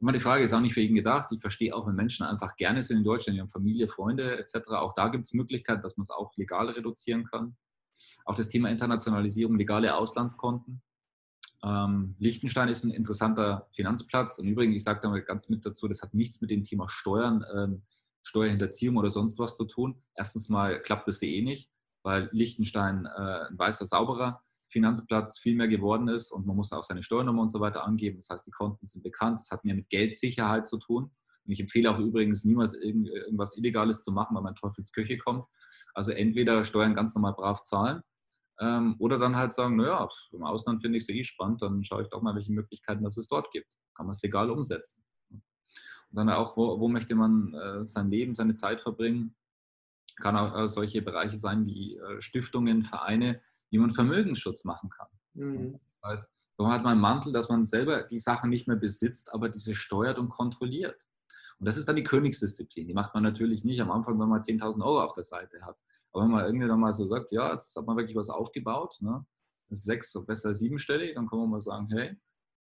[0.00, 1.28] Immer die Frage ist auch nicht für jeden gedacht.
[1.32, 4.68] Ich verstehe auch, wenn Menschen einfach gerne sind in Deutschland, die haben Familie, Freunde etc.
[4.70, 7.56] Auch da gibt es Möglichkeiten, dass man es auch legal reduzieren kann.
[8.24, 10.82] Auch das Thema Internationalisierung, legale Auslandskonten.
[11.64, 14.38] Ähm, Liechtenstein ist ein interessanter Finanzplatz.
[14.38, 16.88] Und übrigens, ich sage da mal ganz mit dazu, das hat nichts mit dem Thema
[16.88, 17.82] Steuern ähm,
[18.22, 20.02] Steuerhinterziehung oder sonst was zu tun.
[20.14, 21.70] Erstens mal klappt das eh nicht,
[22.02, 26.84] weil Liechtenstein äh, ein weißer, sauberer Finanzplatz viel mehr geworden ist und man muss auch
[26.84, 28.16] seine Steuernummer und so weiter angeben.
[28.16, 29.38] Das heißt, die Konten sind bekannt.
[29.38, 31.04] Das hat mehr mit Geldsicherheit zu tun.
[31.04, 35.44] Und ich empfehle auch übrigens niemals irgendwas Illegales zu machen, weil man Teufelsküche kommt.
[35.94, 38.02] Also entweder Steuern ganz normal brav zahlen
[38.60, 42.02] ähm, oder dann halt sagen, naja, im Ausland finde ich es eh spannend, dann schaue
[42.02, 43.72] ich doch mal, welche Möglichkeiten es dort gibt.
[43.94, 45.02] Kann man es legal umsetzen.
[45.30, 49.34] Und dann auch, wo, wo möchte man äh, sein Leben, seine Zeit verbringen?
[50.16, 53.40] Kann auch äh, solche Bereiche sein wie äh, Stiftungen, Vereine,
[53.70, 55.08] wie man Vermögensschutz machen kann.
[55.34, 55.80] Mhm.
[56.02, 59.32] Das heißt, so hat man einen Mantel, dass man selber die Sachen nicht mehr besitzt,
[59.32, 61.06] aber diese steuert und kontrolliert.
[61.58, 62.86] Und das ist dann die Königsdisziplin.
[62.86, 65.76] Die macht man natürlich nicht am Anfang, wenn man 10.000 Euro auf der Seite hat.
[66.12, 68.96] Aber wenn man irgendwie dann mal so sagt, ja, jetzt hat man wirklich was aufgebaut,
[69.00, 69.24] ne?
[69.68, 72.16] das ist sechs, so besser siebenstellig, dann kann man mal sagen, hey,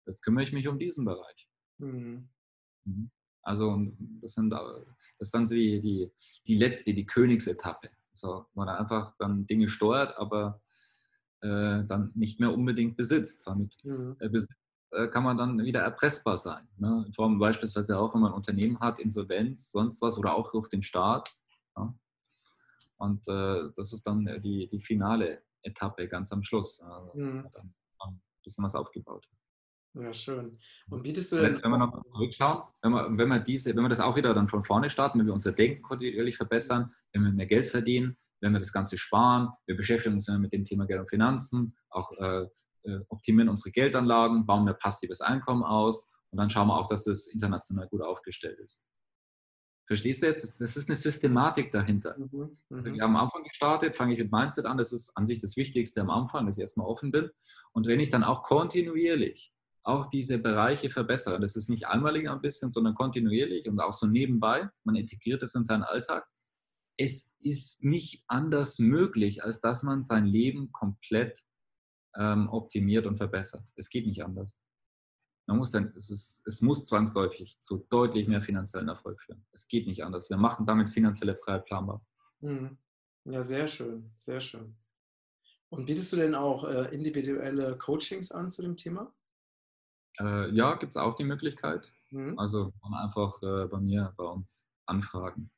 [0.05, 1.49] jetzt kümmere ich mich um diesen Bereich.
[1.79, 2.29] Mhm.
[2.85, 3.11] mhm.
[3.45, 3.77] Also
[4.21, 4.71] das, sind, das
[5.19, 6.09] ist dann so die, die,
[6.47, 7.89] die letzte, die Königsetappe.
[8.13, 10.61] So, man einfach dann Dinge steuert, aber
[11.43, 13.45] äh, dann nicht mehr unbedingt besitzt.
[13.45, 14.15] Damit mhm.
[14.19, 14.55] äh, besitzt,
[14.91, 16.67] äh, kann man dann wieder erpressbar sein.
[16.77, 17.03] Ne?
[17.05, 20.69] In Form beispielsweise auch, wenn man ein Unternehmen hat, Insolvenz, sonst was oder auch durch
[20.69, 21.29] den Staat.
[21.77, 21.93] Ja?
[22.97, 26.79] Und äh, das ist dann die, die finale Etappe ganz am Schluss.
[26.81, 27.47] Also, mhm.
[27.51, 29.27] Dann ein bisschen was aufgebaut.
[29.95, 30.57] Ja, schön.
[30.89, 31.45] Und bietest du denn.
[31.45, 34.33] Jetzt, wenn wir noch zurückschauen, wenn wir, wenn wir diese, wenn wir das auch wieder
[34.33, 38.17] dann von vorne starten, wenn wir unser Denken kontinuierlich verbessern, wenn wir mehr Geld verdienen,
[38.43, 42.11] wenn wir das Ganze sparen, wir beschäftigen uns mit dem Thema Geld und Finanzen, auch
[42.19, 42.45] äh,
[42.83, 47.05] äh, optimieren unsere Geldanlagen, bauen mehr passives Einkommen aus und dann schauen wir auch, dass
[47.05, 48.83] das international gut aufgestellt ist.
[49.85, 50.61] Verstehst du jetzt?
[50.61, 52.17] Das ist eine Systematik dahinter.
[52.17, 52.95] Mhm, also mhm.
[52.95, 54.77] wir haben am Anfang gestartet, fange ich mit Mindset an.
[54.77, 57.29] Das ist an sich das Wichtigste am Anfang, dass ich erstmal offen bin.
[57.73, 62.41] Und wenn ich dann auch kontinuierlich auch diese Bereiche verbessere, das ist nicht einmalig ein
[62.41, 66.25] bisschen, sondern kontinuierlich und auch so nebenbei, man integriert es in seinen Alltag,
[66.97, 71.43] es ist nicht anders möglich, als dass man sein Leben komplett
[72.15, 73.71] ähm, optimiert und verbessert.
[73.75, 74.59] Es geht nicht anders.
[75.47, 79.45] Man muss dann, es, ist, es muss zwangsläufig zu deutlich mehr finanziellen Erfolg führen.
[79.51, 80.29] Es geht nicht anders.
[80.29, 82.05] Wir machen damit finanzielle Freiheit planbar.
[82.39, 82.77] Mhm.
[83.25, 84.77] Ja, sehr schön, sehr schön.
[85.69, 89.13] Und bietest du denn auch äh, individuelle Coachings an zu dem Thema?
[90.19, 91.91] Äh, ja, gibt es auch die Möglichkeit.
[92.11, 92.37] Mhm.
[92.37, 95.51] Also einfach äh, bei mir, bei uns anfragen.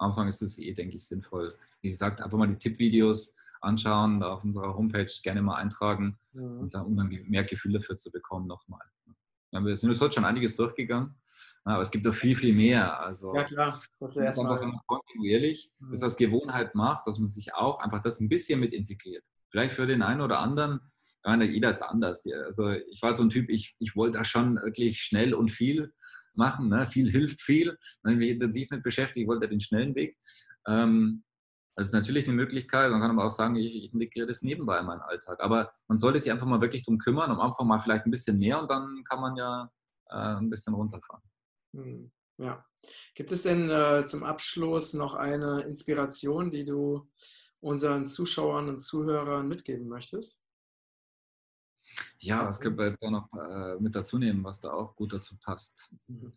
[0.00, 1.54] Am Anfang ist es eh, denke ich, sinnvoll.
[1.82, 6.60] Wie gesagt, einfach mal die Tippvideos anschauen, da auf unserer Homepage gerne mal eintragen, mhm.
[6.60, 8.80] und dann, um dann mehr Gefühl dafür zu bekommen nochmal.
[9.52, 11.14] Ja, wir sind jetzt heute schon einiges durchgegangen,
[11.64, 12.98] aber es gibt doch viel, viel mehr.
[12.98, 13.82] Also, ja, klar.
[13.98, 15.90] Das ist einfach immer kontinuierlich, mhm.
[15.90, 19.24] dass das Gewohnheit macht, dass man sich auch einfach das ein bisschen mit integriert.
[19.50, 20.80] Vielleicht für den einen oder anderen,
[21.22, 22.24] meine, jeder ist anders.
[22.46, 25.92] Also ich war so ein Typ, ich, ich wollte da schon wirklich schnell und viel
[26.34, 26.68] machen.
[26.68, 26.86] Ne?
[26.86, 27.76] Viel hilft viel.
[28.02, 30.16] Wenn ich mich intensiv mit beschäftige, wollte den schnellen Weg.
[30.66, 31.24] Ähm,
[31.76, 32.90] das ist natürlich eine Möglichkeit.
[32.90, 35.40] Man kann aber auch sagen, ich, integriere das nebenbei in meinen Alltag.
[35.40, 38.38] Aber man sollte sich einfach mal wirklich darum kümmern, am Anfang mal vielleicht ein bisschen
[38.38, 39.70] mehr und dann kann man ja
[40.10, 41.22] äh, ein bisschen runterfahren.
[41.74, 42.64] Hm, ja.
[43.14, 47.08] Gibt es denn äh, zum Abschluss noch eine Inspiration, die du
[47.60, 50.39] unseren Zuschauern und Zuhörern mitgeben möchtest?
[52.20, 55.12] Ja, was können wir jetzt da noch äh, mit dazu nehmen, was da auch gut
[55.12, 55.92] dazu passt?
[56.06, 56.32] Mhm.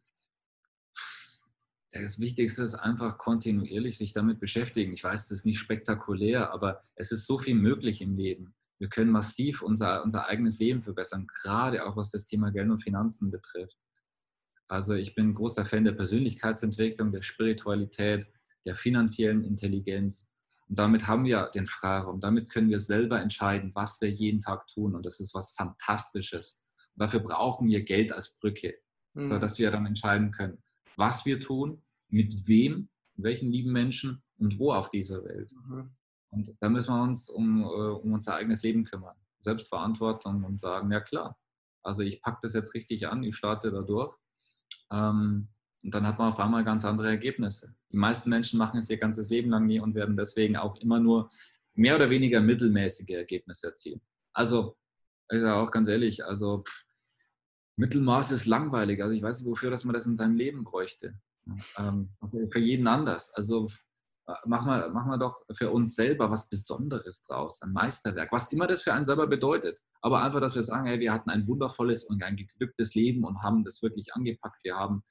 [1.92, 4.94] Das Wichtigste ist einfach kontinuierlich sich damit beschäftigen.
[4.94, 8.56] Ich weiß, das ist nicht spektakulär, aber es ist so viel möglich im Leben.
[8.80, 12.82] Wir können massiv unser, unser eigenes Leben verbessern, gerade auch was das Thema Geld und
[12.82, 13.78] Finanzen betrifft.
[14.68, 18.28] Also ich bin großer Fan der Persönlichkeitsentwicklung, der Spiritualität,
[18.66, 20.33] der finanziellen Intelligenz.
[20.74, 22.20] Und damit haben wir den Freiraum.
[22.20, 24.96] Damit können wir selber entscheiden, was wir jeden Tag tun.
[24.96, 26.60] Und das ist was Fantastisches.
[26.96, 28.74] Und dafür brauchen wir Geld als Brücke,
[29.14, 29.28] mhm.
[29.28, 30.64] sodass wir dann entscheiden können,
[30.98, 35.54] was wir tun, mit wem, welchen lieben Menschen und wo auf dieser Welt.
[35.68, 35.92] Mhm.
[36.32, 39.16] Und da müssen wir uns um, äh, um unser eigenes Leben kümmern.
[39.42, 41.38] Selbstverantwortung und sagen, ja klar,
[41.84, 44.18] also ich packe das jetzt richtig an, ich starte da durch.
[44.92, 45.50] Ähm,
[45.84, 47.76] und dann hat man auf einmal ganz andere Ergebnisse.
[47.92, 51.00] Die meisten Menschen machen es ihr ganzes Leben lang nie und werden deswegen auch immer
[51.00, 51.30] nur
[51.76, 54.02] mehr oder weniger mittelmäßige Ergebnisse erzielen.
[54.34, 54.78] Also,
[55.30, 56.64] ich sage auch ganz ehrlich, also
[57.76, 59.02] Mittelmaß ist langweilig.
[59.02, 61.20] Also ich weiß nicht, wofür dass man das in seinem Leben bräuchte.
[61.78, 63.34] Ähm, also für jeden anders.
[63.34, 63.68] Also
[64.46, 68.68] machen wir, machen wir doch für uns selber was Besonderes draus, ein Meisterwerk, was immer
[68.68, 69.80] das für einen selber bedeutet.
[70.02, 73.42] Aber einfach, dass wir sagen, hey, wir hatten ein wundervolles und ein geglücktes Leben und
[73.42, 74.64] haben das wirklich angepackt.
[74.64, 75.04] Wir haben,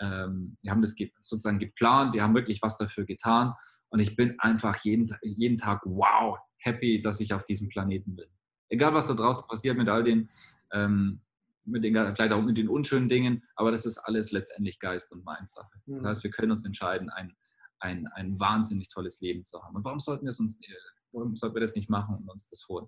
[0.00, 3.54] ähm, wir haben das sozusagen geplant, wir haben wirklich was dafür getan.
[3.90, 8.26] Und ich bin einfach jeden, jeden Tag, wow, happy, dass ich auf diesem Planeten bin.
[8.68, 10.28] Egal, was da draußen passiert mit all den
[10.72, 11.22] ähm,
[11.68, 15.24] mit den, vielleicht auch mit den unschönen Dingen, aber das ist alles letztendlich Geist und
[15.24, 15.70] Mindsache.
[15.86, 16.06] Das mhm.
[16.06, 17.36] heißt, wir können uns entscheiden, ein,
[17.80, 19.76] ein, ein wahnsinnig tolles Leben zu haben.
[19.76, 20.74] Und warum sollten wir es uns, äh,
[21.12, 22.86] warum sollten wir das nicht machen und uns das holen?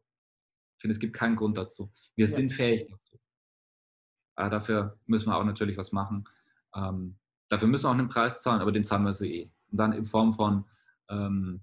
[0.77, 1.91] Ich finde, es gibt keinen Grund dazu.
[2.17, 2.35] Wir ja.
[2.35, 3.21] sind fähig dazu.
[4.37, 6.25] Aber dafür müssen wir auch natürlich was machen.
[6.75, 7.17] Ähm,
[7.49, 9.51] dafür müssen wir auch einen Preis zahlen, aber den zahlen wir so eh.
[9.71, 10.65] Und dann in Form von
[11.09, 11.63] ähm,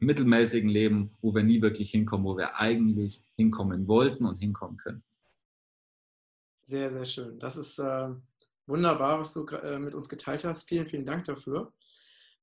[0.00, 5.02] mittelmäßigen Leben, wo wir nie wirklich hinkommen, wo wir eigentlich hinkommen wollten und hinkommen können.
[6.62, 7.38] Sehr, sehr schön.
[7.38, 8.08] Das ist äh,
[8.66, 10.68] wunderbar, was du äh, mit uns geteilt hast.
[10.68, 11.72] Vielen, vielen Dank dafür.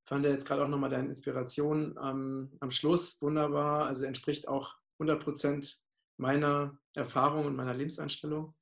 [0.02, 3.86] Ich fand jetzt gerade auch nochmal deine Inspiration ähm, am Schluss wunderbar.
[3.86, 5.78] Also entspricht auch 100 Prozent
[6.16, 8.54] meiner Erfahrung und meiner Lebenseinstellung.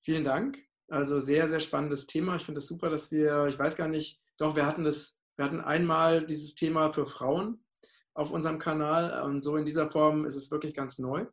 [0.00, 0.67] Vielen Dank.
[0.88, 2.36] Also sehr, sehr spannendes Thema.
[2.36, 5.20] Ich finde es das super, dass wir, ich weiß gar nicht, doch, wir hatten das,
[5.36, 7.62] wir hatten einmal dieses Thema für Frauen
[8.14, 11.26] auf unserem Kanal und so in dieser Form ist es wirklich ganz neu.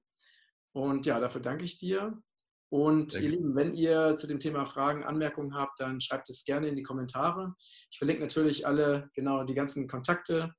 [0.73, 2.21] Und ja, dafür danke ich dir.
[2.69, 6.43] Und Sehr ihr Lieben, wenn ihr zu dem Thema Fragen, Anmerkungen habt, dann schreibt es
[6.43, 7.55] gerne in die Kommentare.
[7.89, 10.53] Ich verlinke natürlich alle, genau, die ganzen Kontakte,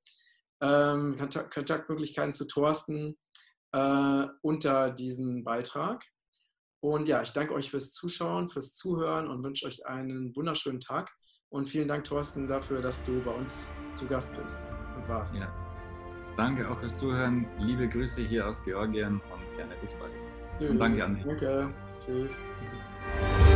[0.61, 3.17] ähm, Kontakt, Kontaktmöglichkeiten zu Thorsten
[3.71, 6.03] äh, unter diesem Beitrag.
[6.79, 11.11] Und ja, ich danke euch fürs Zuschauen, fürs Zuhören und wünsche euch einen wunderschönen Tag.
[11.49, 15.35] Und vielen Dank, Thorsten, dafür, dass du bei uns zu Gast bist und warst.
[15.35, 15.51] Ja.
[16.35, 17.47] Danke auch fürs Zuhören.
[17.57, 20.69] Liebe Grüße hier aus Georgien und gerne bis bald.
[20.69, 21.25] Und danke an dich.
[21.25, 21.69] Danke.
[21.99, 22.43] Tschüss.